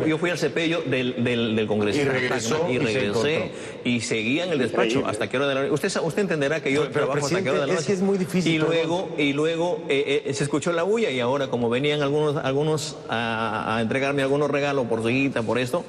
[0.07, 2.01] yo, fui al cepillo del, del, Congreso.
[2.01, 3.51] Y regresó y, regresé
[3.84, 5.73] y seguía en el despacho hasta que hora de la noche.
[5.73, 7.81] Usted, usted entenderá que yo trabajo hasta que hora de la noche.
[7.81, 8.55] Es que es muy difícil.
[8.55, 12.38] Y luego, y luego eh, eh, se escuchó la bulla y ahora como venían algunos,
[12.38, 15.85] algunos a, a entregarme algunos regalos por su hijita, por esto,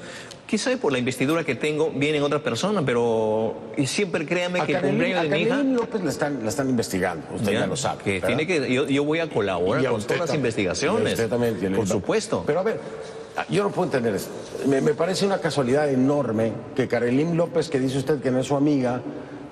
[0.52, 3.54] Quizá por la investidura que tengo vienen otras personas, pero
[3.86, 5.62] siempre créame que el cumpleaños de mi hija...
[5.62, 8.02] López la están, la están investigando, usted ya, lo sabe.
[8.02, 11.14] Que tiene que, yo, yo, voy a colaborar con todas las investigaciones.
[11.14, 12.44] Usted también tiene Por supuesto.
[12.46, 12.78] Pero a ver,
[13.48, 14.30] yo no puedo entender esto.
[14.66, 18.46] Me, me parece una casualidad enorme que Carolín López, que dice usted que no es
[18.46, 19.00] su amiga,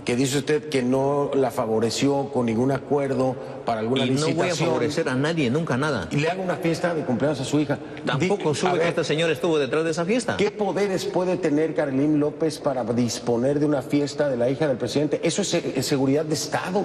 [0.04, 4.48] que dice usted que no la favoreció con ningún acuerdo para alguna y no voy
[4.48, 6.08] a favorecer a nadie, nunca nada.
[6.10, 7.78] Y le haga una fiesta de cumpleaños a su hija.
[8.04, 10.36] Tampoco sube que este señor estuvo detrás de esa fiesta.
[10.36, 14.78] ¿Qué poderes puede tener Carolín López para disponer de una fiesta de la hija del
[14.78, 15.20] presidente?
[15.22, 16.84] Eso es, seguridad de Estado.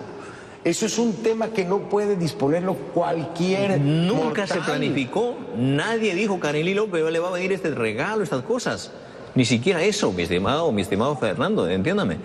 [0.63, 3.79] Eso es un tema que no puede disponerlo cualquier.
[3.79, 5.35] Nunca se planificó.
[5.55, 8.91] Nadie dijo Carolín López le va a venir este regalo, estas cosas.
[9.35, 12.17] Ni siquiera eso, mi estimado, mi estimado Fernando, entiéndame.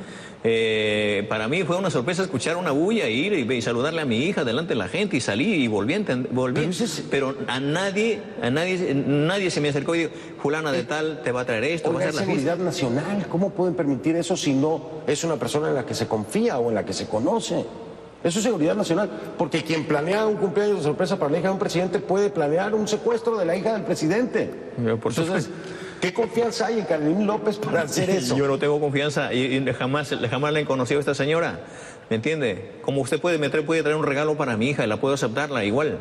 [0.43, 4.25] Eh, para mí fue una sorpresa escuchar una bulla e ir y, saludarle a mi
[4.25, 6.71] hija delante de la gente y salí y volví, volví.
[7.11, 10.13] Pero, a nadie, a nadie, nadie se me acercó y dijo,
[10.43, 13.51] fulana de tal, te va a traer esto, va a hacer la seguridad nacional, ¿cómo
[13.51, 16.75] pueden permitir eso si no es una persona en la que se confía o en
[16.75, 17.67] la que se conoce?
[18.23, 21.55] Eso es seguridad nacional, porque quien planea un cumpleaños de sorpresa para la hija de
[21.55, 24.51] un presidente puede planear un secuestro de la hija del presidente.
[25.03, 25.49] por Entonces,
[26.01, 28.37] ¿Qué confianza hay en Carolín López para hacer eso?
[28.37, 31.61] Yo no tengo confianza y, jamás, jamás le he conocido a esta señora.
[32.09, 32.73] ¿Me entiende?
[32.83, 35.65] Como usted puede, meter, puede traer un regalo para mi hija y la puedo aceptarla
[35.65, 35.99] igual.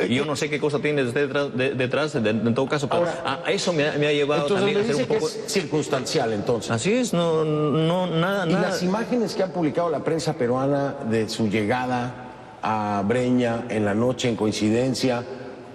[0.00, 1.28] Y yo no sé qué cosa tiene usted
[1.76, 5.28] detrás, en todo caso, pero a, eso me ha, llevado también a ser un poco...
[5.28, 6.70] es circunstancial, entonces.
[6.70, 11.28] Así es, no, no, nada, ¿Y las imágenes que ha publicado la prensa peruana de
[11.28, 12.14] su llegada
[12.62, 15.24] a Breña en la noche en coincidencia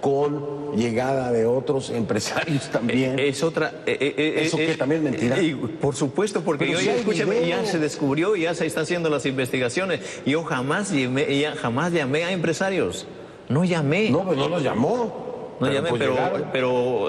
[0.00, 3.18] con llegada de otros empresarios también.
[3.18, 3.72] Es otra.
[3.86, 5.36] Eh, eh, eh, ¿Eso que también es mentira?
[5.80, 10.00] por supuesto, porque yo ya, escúchame, ya se descubrió, ya se están haciendo las investigaciones.
[10.24, 13.06] Yo jamás llamé, ya, jamás llamé a empresarios.
[13.48, 14.10] No llamé.
[14.10, 15.26] No, pues no los llamó.
[15.60, 17.06] No pero llamé, pues pero, pero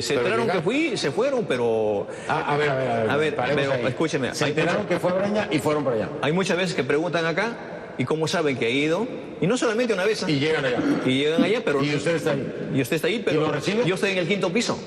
[0.00, 2.06] se enteraron que fui, se fueron, pero.
[2.26, 3.40] Ah, a ver, a ver, a ver.
[3.40, 4.34] A ver, pero escúcheme.
[4.34, 6.08] Se enteraron que fue Breña y fueron para allá.
[6.22, 9.06] Hay muchas veces que preguntan acá y como saben que he ido,
[9.40, 10.24] y no solamente una vez.
[10.28, 10.78] Y llegan allá.
[11.04, 11.82] Y llegan allá, pero.
[11.82, 12.70] Y usted está ahí.
[12.74, 13.52] Y usted está ahí, pero.
[13.84, 14.78] yo estoy en el quinto piso.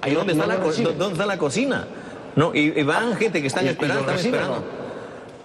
[0.00, 1.88] Ahí donde, está la, ¿Dónde está la cocina.
[2.36, 4.64] No, y, van gente que están esperando, están esperando.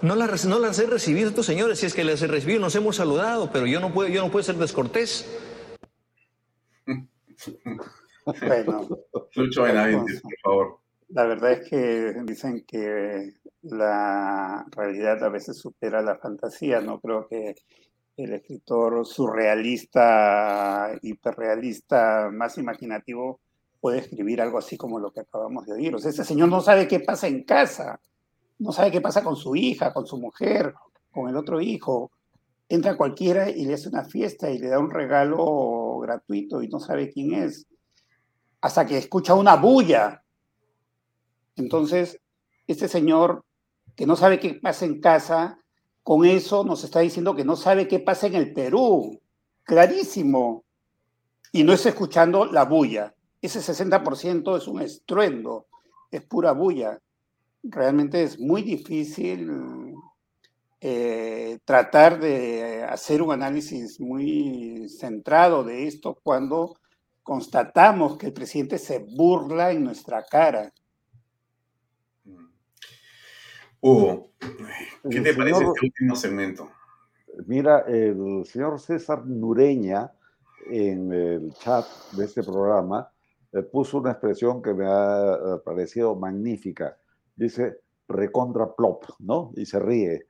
[0.02, 2.74] No las, no las he recibido estos señores, si es que las he recibido, nos
[2.74, 5.26] hemos saludado, pero yo no puedo, yo no puedo ser descortés.
[8.40, 8.88] Bueno,
[9.34, 10.78] Lucho Benavides, por favor.
[11.08, 13.32] La verdad es que dicen que
[13.62, 16.80] la realidad a veces supera la fantasía.
[16.80, 17.54] No creo que
[18.16, 23.40] el escritor surrealista, hiperrealista, más imaginativo
[23.80, 25.94] puede escribir algo así como lo que acabamos de oír.
[25.94, 28.00] Ese señor no sabe qué pasa en casa,
[28.58, 30.74] no sabe qué pasa con su hija, con su mujer,
[31.10, 32.10] con el otro hijo.
[32.68, 36.78] Entra cualquiera y le hace una fiesta y le da un regalo gratuito y no
[36.78, 37.66] sabe quién es.
[38.60, 40.22] Hasta que escucha una bulla.
[41.56, 42.20] Entonces,
[42.66, 43.44] este señor
[43.96, 45.58] que no sabe qué pasa en casa,
[46.02, 49.20] con eso nos está diciendo que no sabe qué pasa en el Perú.
[49.64, 50.64] Clarísimo.
[51.52, 53.14] Y no está escuchando la bulla.
[53.42, 55.66] Ese 60% es un estruendo,
[56.10, 57.00] es pura bulla.
[57.62, 59.94] Realmente es muy difícil
[60.80, 66.76] eh, tratar de hacer un análisis muy centrado de esto cuando
[67.22, 70.72] constatamos que el presidente se burla en nuestra cara.
[73.82, 74.30] Hugo,
[75.08, 76.68] ¿qué te parece este último segmento?
[77.46, 80.12] Mira, el señor César Nureña
[80.70, 83.10] en el chat de este programa
[83.52, 86.98] eh, puso una expresión que me ha eh, parecido magnífica.
[87.34, 89.52] Dice recontra plop, ¿no?
[89.56, 90.26] Y se ríe.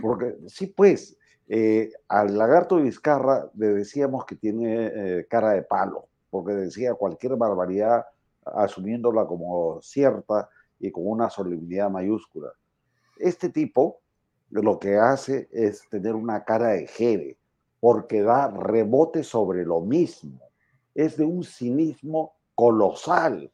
[0.00, 1.16] Porque sí, pues,
[1.48, 8.04] eh, al lagarto Vizcarra le decíamos que tiene cara de palo, porque decía cualquier barbaridad
[8.44, 10.48] asumiéndola como cierta
[10.78, 12.52] y con una solemnidad mayúscula.
[13.18, 14.00] Este tipo
[14.50, 17.38] lo que hace es tener una cara de jere,
[17.80, 20.40] porque da rebote sobre lo mismo.
[20.94, 23.50] Es de un cinismo colosal.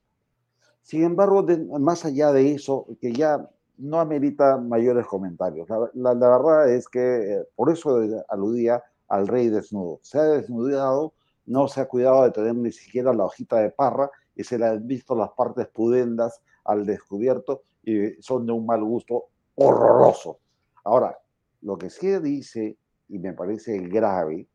[0.82, 1.46] Sin embargo,
[1.78, 3.48] más allá de eso, que ya
[3.78, 5.68] no amerita mayores comentarios.
[5.94, 10.00] La, verdad es que eh, por eso aludía al rey desnudo.
[10.02, 11.14] Se ha desnudado,
[11.46, 14.66] no se ha cuidado de tener ni siquiera la hojita de parra y se le
[14.66, 19.26] han visto las partes pudendas al descubierto y son de un mal gusto
[19.58, 20.38] horroroso.
[20.84, 21.18] Ahora,
[21.62, 22.76] lo que sí dice,
[23.08, 24.48] y me parece grave,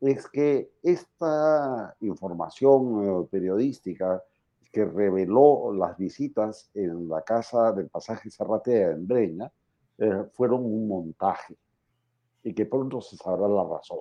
[0.00, 4.22] es que esta información eh, periodística
[4.72, 9.52] que reveló las visitas en la casa del pasaje Zarratea en Breña
[9.98, 11.56] eh, fueron un montaje
[12.42, 14.00] y que pronto se sabrá la razón.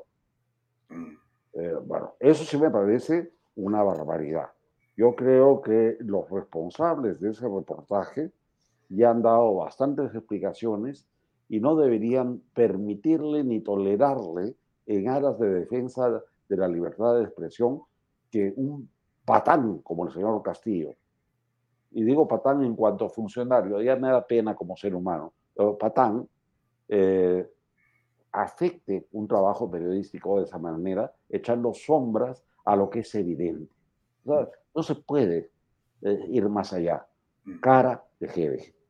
[0.89, 1.13] Mm.
[1.53, 4.49] Eh, bueno, eso sí me parece una barbaridad.
[4.95, 8.31] Yo creo que los responsables de ese reportaje
[8.93, 11.07] ya han dado bastantes explicaciones
[11.47, 14.55] y no deberían permitirle ni tolerarle
[14.85, 17.81] en aras de defensa de la libertad de expresión
[18.29, 18.89] que un
[19.25, 20.93] patán como el señor Castillo,
[21.91, 25.77] y digo patán en cuanto a funcionario, ya me da pena como ser humano, pero
[25.77, 26.27] patán
[26.87, 27.49] eh,
[28.31, 33.73] afecte un trabajo periodístico de esa manera, echando sombras a lo que es evidente.
[34.25, 35.51] no se puede
[36.01, 37.05] eh, ir más allá.
[37.43, 37.59] Mm.
[37.59, 38.80] Cara de jefe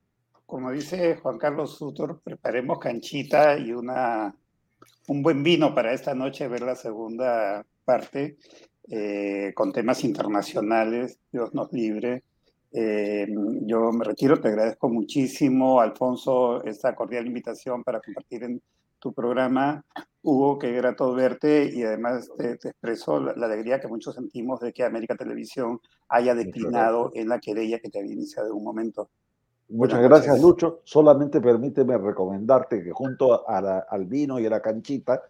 [0.52, 4.36] como dice Juan Carlos Sutor, preparemos canchita y una,
[5.07, 8.36] un buen vino para esta noche, ver la segunda parte
[8.90, 12.23] eh, con temas internacionales, Dios nos libre.
[12.73, 13.28] Eh,
[13.61, 18.61] yo me retiro, te agradezco muchísimo, Alfonso, esta cordial invitación para compartir en
[18.99, 19.86] tu programa.
[20.22, 24.84] Hugo, qué grato verte y además te, expreso la, alegría que muchos sentimos de que
[24.84, 25.80] América Televisión
[26.10, 29.10] haya declinado en la querella que te había iniciado en un momento.
[29.72, 30.81] Muchas gracias, Lucho.
[30.84, 35.23] Solamente permíteme recomendarte que junto al vino y a la canchita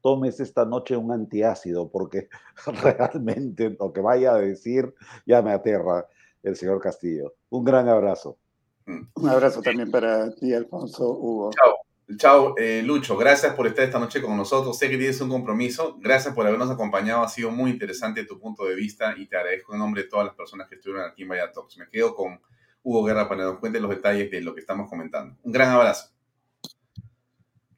[0.00, 2.28] tomes esta noche un antiácido, porque
[2.82, 4.94] realmente lo que vaya a decir
[5.26, 6.06] ya me aterra
[6.42, 7.34] el señor Castillo.
[7.50, 8.38] Un gran abrazo.
[8.86, 11.50] Un abrazo también para ti, Alfonso Hugo.
[11.50, 11.74] Chao.
[12.16, 13.18] Chao, eh, Lucho.
[13.18, 14.78] Gracias por estar esta noche con nosotros.
[14.78, 15.98] Sé que tienes un compromiso.
[16.00, 17.22] Gracias por habernos acompañado.
[17.22, 20.24] Ha sido muy interesante tu punto de vista y te agradezco en nombre de todas
[20.24, 21.76] las personas que estuvieron aquí en Vaya Talks.
[21.76, 22.40] Me quedo con
[22.88, 25.36] Hugo Guerra para que nos cuente los detalles de lo que estamos comentando.
[25.42, 26.10] Un gran abrazo.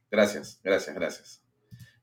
[0.08, 1.44] Gracias, gracias, gracias.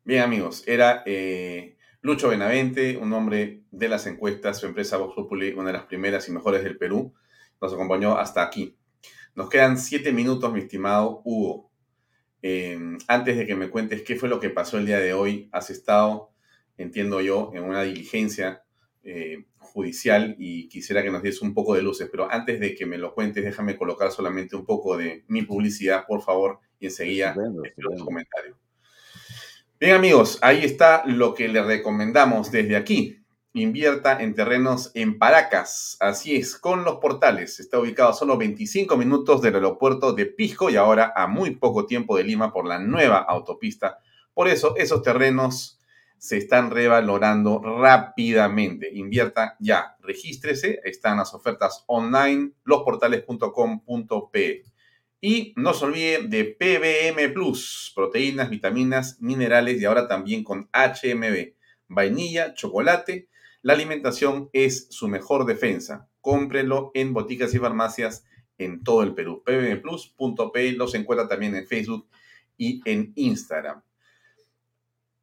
[0.04, 5.54] Bien, amigos, era eh, Lucho Benavente, un hombre de las encuestas, su empresa Vox Populi,
[5.54, 7.14] una de las primeras y mejores del Perú,
[7.62, 8.78] nos acompañó hasta aquí.
[9.36, 11.72] Nos quedan siete minutos, mi estimado Hugo.
[12.42, 12.78] Eh,
[13.08, 15.70] antes de que me cuentes qué fue lo que pasó el día de hoy, has
[15.70, 16.34] estado,
[16.78, 18.66] entiendo yo, en una diligencia
[19.10, 22.86] eh, judicial y quisiera que nos diese un poco de luces, pero antes de que
[22.86, 27.34] me lo cuentes, déjame colocar solamente un poco de mi publicidad, por favor, y enseguida
[27.78, 28.58] los comentarios.
[29.80, 33.24] Bien amigos, ahí está lo que le recomendamos desde aquí.
[33.54, 35.96] invierta en terrenos en Paracas.
[36.02, 37.62] Así es, con los portales.
[37.62, 41.86] Está ubicado a solo 25 minutos del aeropuerto de Pisco y ahora a muy poco
[41.86, 44.00] tiempo de Lima por la nueva autopista.
[44.34, 45.80] Por eso, esos terrenos
[46.18, 48.90] se están revalorando rápidamente.
[48.94, 54.64] Invierta ya, regístrese, están las ofertas online, losportales.com.p.
[55.20, 61.54] Y no se olvide de PBM Plus, proteínas, vitaminas, minerales y ahora también con HMB,
[61.88, 63.30] vainilla, chocolate.
[63.64, 66.08] La alimentación es su mejor defensa.
[66.22, 68.26] Cómprelo en boticas y farmacias
[68.58, 69.44] en todo el Perú.
[69.44, 72.08] pbmplus.p los encuentra también en Facebook
[72.58, 73.82] y en Instagram.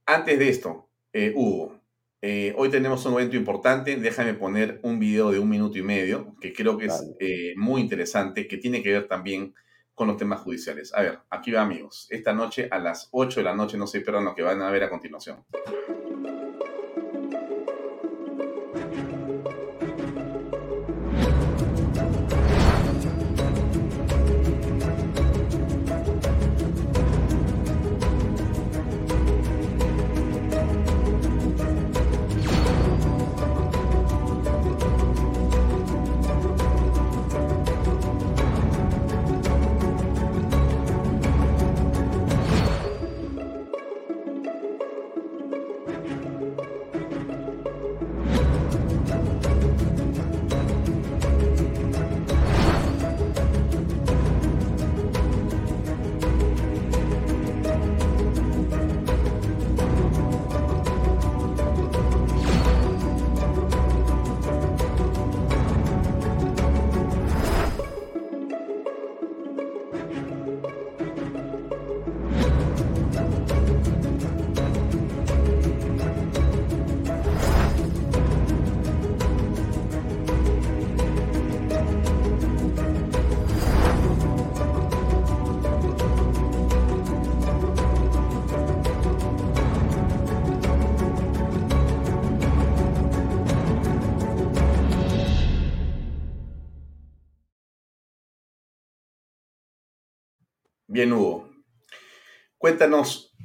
[0.06, 1.80] Antes de esto, eh, Hugo,
[2.20, 3.96] eh, hoy tenemos un evento importante.
[3.96, 7.80] Déjame poner un video de un minuto y medio que creo que es eh, muy
[7.80, 9.54] interesante, que tiene que ver también
[9.94, 10.92] con los temas judiciales.
[10.92, 12.06] A ver, aquí va amigos.
[12.10, 14.70] Esta noche a las 8 de la noche no se pierdan lo que van a
[14.70, 15.42] ver a continuación.
[100.94, 101.48] Bien, Hugo.
[102.56, 103.36] Cuéntanos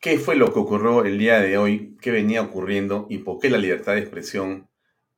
[0.00, 3.50] qué fue lo que ocurrió el día de hoy, qué venía ocurriendo y por qué
[3.50, 4.66] la libertad de expresión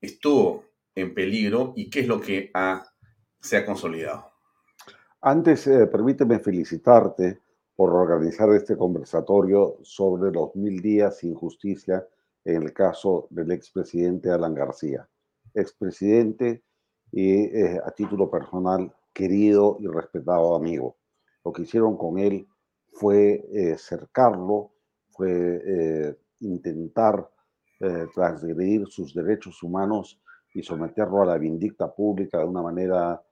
[0.00, 0.64] estuvo
[0.96, 2.82] en peligro y qué es lo que ha,
[3.40, 4.32] se ha consolidado.
[5.20, 7.38] Antes, eh, permíteme felicitarte
[7.76, 12.04] por organizar este conversatorio sobre los mil días sin justicia
[12.44, 15.08] en el caso del expresidente Alan García.
[15.54, 16.64] Expresidente
[17.12, 20.96] y eh, a título personal, querido y respetado amigo
[21.44, 22.46] lo que hicieron con él
[22.92, 24.72] fue eh, cercarlo,
[25.10, 27.28] fue eh, intentar
[27.80, 30.20] eh, transgredir sus derechos humanos
[30.54, 33.22] y someterlo a la vindicta pública de una manera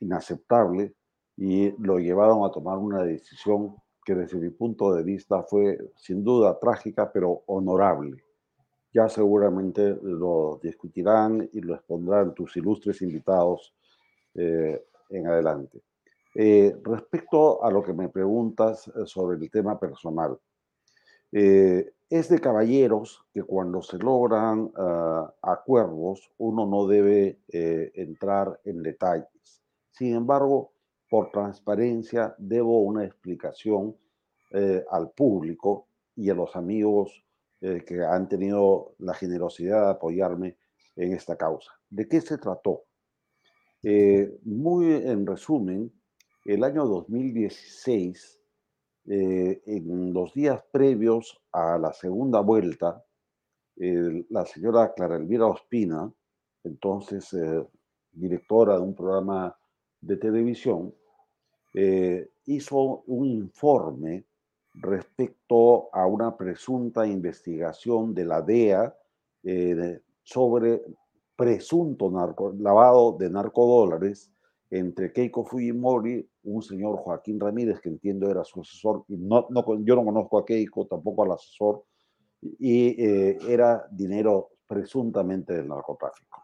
[0.00, 0.94] inaceptable
[1.36, 6.22] y lo llevaron a tomar una decisión que desde mi punto de vista fue sin
[6.22, 8.22] duda trágica, pero honorable.
[8.94, 13.74] Ya seguramente lo discutirán y lo expondrán tus ilustres invitados
[14.34, 15.82] en adelante.
[16.38, 20.38] Eh, respecto a lo que me preguntas eh, sobre el tema personal,
[21.32, 28.82] eh, es de caballeros que cuando se logran ah, acuerdos uno no debe entrar en
[28.82, 29.62] detalles.
[29.90, 30.72] Sin embargo,
[31.10, 33.96] por transparencia debo una explicación
[34.92, 37.24] al público y a los amigos
[37.60, 40.58] que han tenido la generosidad de apoyarme
[40.94, 41.72] en esta causa.
[41.90, 42.84] ¿De qué se trató?
[44.44, 45.92] muy en resumen,
[46.46, 48.40] el año 2016,
[49.08, 53.02] eh, en los días previos a la segunda vuelta,
[53.78, 56.10] la señora Clara Elvira Ospina,
[56.64, 57.62] entonces eh,
[58.12, 59.54] directora de un programa
[60.00, 60.94] de televisión,
[61.74, 64.24] eh, hizo un informe
[64.72, 68.96] respecto a una presunta investigación de la DEA
[70.22, 70.82] sobre
[71.36, 72.10] presunto
[72.58, 74.30] lavado de narcodólares
[74.70, 79.64] entre Keiko Fujimori, un señor Joaquín Ramírez, que entiendo era su asesor, y no, no,
[79.84, 81.84] yo no conozco a Keiko, tampoco al asesor,
[82.40, 86.42] y eh, era dinero presuntamente del narcotráfico.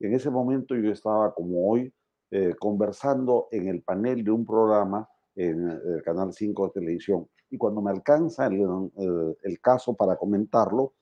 [0.00, 1.92] En ese momento yo estaba, como hoy,
[2.30, 7.58] eh, conversando en el panel de un programa en el Canal 5 de televisión, y
[7.58, 10.94] cuando me alcanza el caso para comentarlo,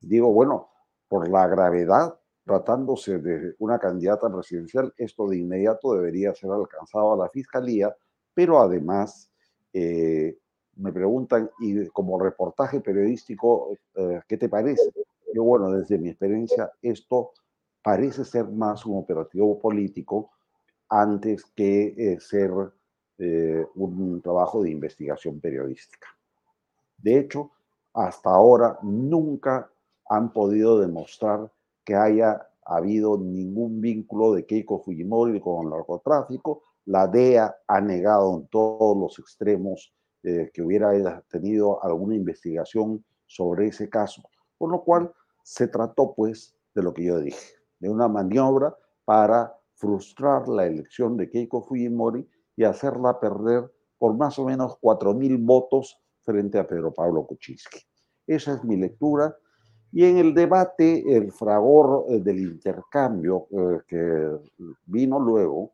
[0.00, 0.68] digo, bueno,
[1.08, 2.16] por la gravedad
[2.46, 7.94] tratándose de una candidata presidencial, esto de inmediato debería ser alcanzado a la fiscalía,
[8.32, 9.28] pero además
[9.72, 10.38] eh,
[10.76, 14.92] me preguntan, y como reportaje periodístico, eh, ¿qué te parece?
[15.32, 17.32] que, bueno, desde mi experiencia, esto
[17.82, 20.30] parece ser más un operativo político
[20.88, 22.52] antes que eh, ser
[23.18, 26.06] un trabajo de investigación periodística.
[26.98, 27.50] De hecho,
[27.92, 29.70] hasta ahora nunca
[30.08, 31.50] han podido demostrar
[31.86, 36.64] que haya habido ningún vínculo de Keiko Fujimori con el narcotráfico.
[36.84, 39.94] La DEA ha negado en todos los extremos
[40.24, 44.22] eh, que hubiera tenido alguna investigación sobre ese caso.
[44.58, 45.12] Por lo cual
[45.44, 51.16] se trató pues de lo que yo dije, de una maniobra para frustrar la elección
[51.16, 56.92] de Keiko Fujimori y hacerla perder por más o menos 4.000 votos frente a Pedro
[56.92, 57.78] Pablo Kuczynski.
[58.26, 59.36] Esa es mi lectura.
[59.96, 64.30] Y en el debate, el fragor eh, del intercambio eh, que
[64.84, 65.72] vino luego,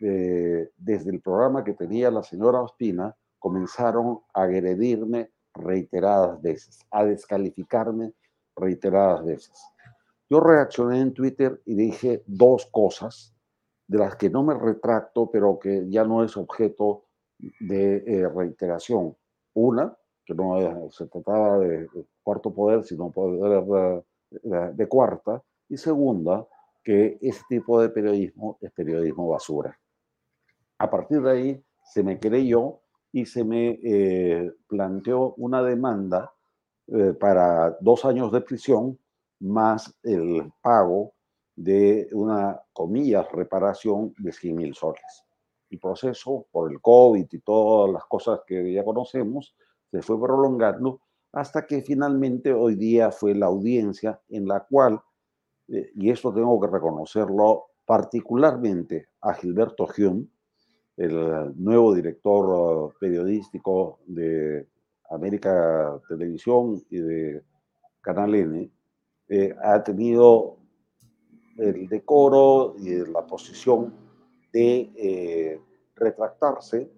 [0.00, 7.06] eh, desde el programa que tenía la señora Ospina, comenzaron a agredirme reiteradas veces, a
[7.06, 8.12] descalificarme
[8.54, 9.58] reiteradas veces.
[10.28, 13.34] Yo reaccioné en Twitter y dije dos cosas
[13.86, 17.06] de las que no me retracto, pero que ya no es objeto
[17.60, 19.16] de eh, reiteración.
[19.54, 21.88] Una, que no se trataba de,
[22.22, 23.64] cuarto poder, sino poder
[24.42, 25.42] de, de cuarta.
[25.68, 26.46] Y segunda,
[26.82, 29.78] que ese tipo de periodismo es periodismo basura.
[30.78, 32.80] A partir de ahí se me creyó
[33.10, 36.32] y se me eh, planteó una demanda
[36.88, 38.98] eh, para dos años de prisión
[39.40, 41.12] más el pago
[41.56, 45.24] de una, comillas, reparación de 100 mil soles.
[45.70, 49.54] El proceso, por el COVID y todas las cosas que ya conocemos,
[49.94, 51.00] se fue prolongando
[51.32, 55.00] hasta que finalmente hoy día fue la audiencia en la cual,
[55.68, 60.26] eh, y esto tengo que reconocerlo particularmente a Gilberto Hume,
[60.96, 64.66] el nuevo director uh, periodístico de
[65.10, 67.44] América Televisión y de
[68.00, 68.68] Canal N,
[69.28, 70.56] eh, ha tenido
[71.56, 73.94] el decoro y la posición
[74.52, 75.60] de eh,
[75.94, 76.90] retractarse,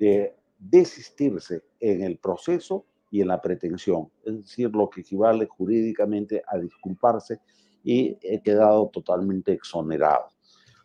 [0.00, 6.42] de desistirse en el proceso y en la pretensión, es decir, lo que equivale jurídicamente
[6.46, 7.40] a disculparse
[7.84, 10.26] y he quedado totalmente exonerado.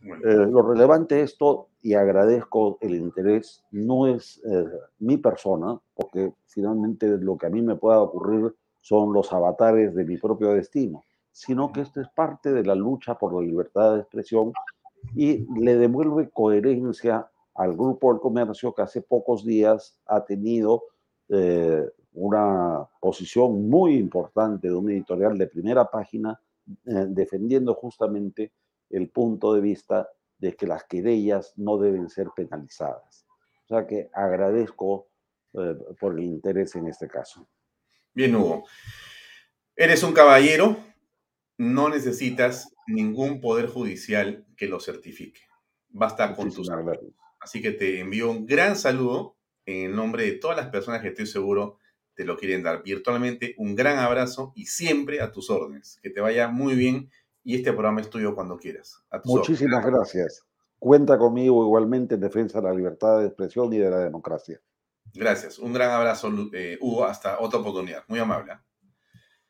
[0.03, 4.65] Eh, lo relevante de esto, y agradezco el interés, no es eh,
[4.99, 10.03] mi persona, porque finalmente lo que a mí me pueda ocurrir son los avatares de
[10.03, 13.99] mi propio destino, sino que esto es parte de la lucha por la libertad de
[14.01, 14.51] expresión
[15.15, 20.83] y le devuelve coherencia al Grupo del Comercio que hace pocos días ha tenido
[21.29, 26.39] eh, una posición muy importante de un editorial de primera página
[26.83, 28.51] defendiendo justamente
[28.89, 33.25] el punto de vista de que las querellas no deben ser penalizadas.
[33.65, 35.07] O sea que agradezco
[35.53, 37.47] eh, por el interés en este caso.
[38.13, 38.63] Bien, Hugo.
[39.75, 40.77] Eres un caballero,
[41.57, 45.41] no necesitas ningún poder judicial que lo certifique.
[45.89, 46.69] Basta con tus
[47.47, 51.27] Así que te envío un gran saludo en nombre de todas las personas que estoy
[51.27, 51.77] seguro
[52.13, 53.55] te lo quieren dar virtualmente.
[53.57, 55.97] Un gran abrazo y siempre a tus órdenes.
[56.03, 57.09] Que te vaya muy bien
[57.41, 59.01] y este programa es tuyo cuando quieras.
[59.23, 60.43] Muchísimas gracias.
[60.77, 64.59] Cuenta conmigo igualmente en defensa de la libertad de expresión y de la democracia.
[65.13, 65.57] Gracias.
[65.57, 67.05] Un gran abrazo, eh, Hugo.
[67.05, 68.03] Hasta otra oportunidad.
[68.09, 68.51] Muy amable.
[68.51, 68.57] ¿eh?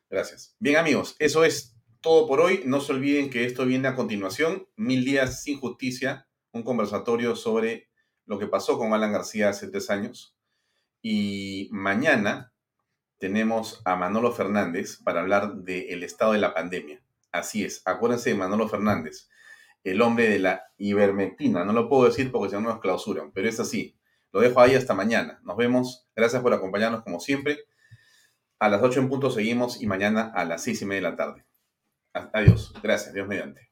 [0.08, 0.54] Gracias.
[0.60, 2.62] Bien, amigos, eso es todo por hoy.
[2.64, 4.68] No se olviden que esto viene a continuación.
[4.76, 6.28] Mil días sin justicia.
[6.52, 7.87] Un conversatorio sobre
[8.28, 10.36] lo que pasó con Alan García hace tres años.
[11.00, 12.52] Y mañana
[13.18, 17.02] tenemos a Manolo Fernández para hablar del estado de la pandemia.
[17.32, 19.28] Así es, acuérdense de Manolo Fernández,
[19.82, 21.64] el hombre de la ivermectina.
[21.64, 23.96] No lo puedo decir porque si no nos clausuran, pero es así.
[24.30, 25.40] Lo dejo ahí hasta mañana.
[25.42, 26.06] Nos vemos.
[26.14, 27.64] Gracias por acompañarnos como siempre.
[28.58, 31.16] A las 8 en punto seguimos y mañana a las 6 y media de la
[31.16, 31.46] tarde.
[32.12, 32.74] Adiós.
[32.82, 33.14] Gracias.
[33.14, 33.67] Dios mediante.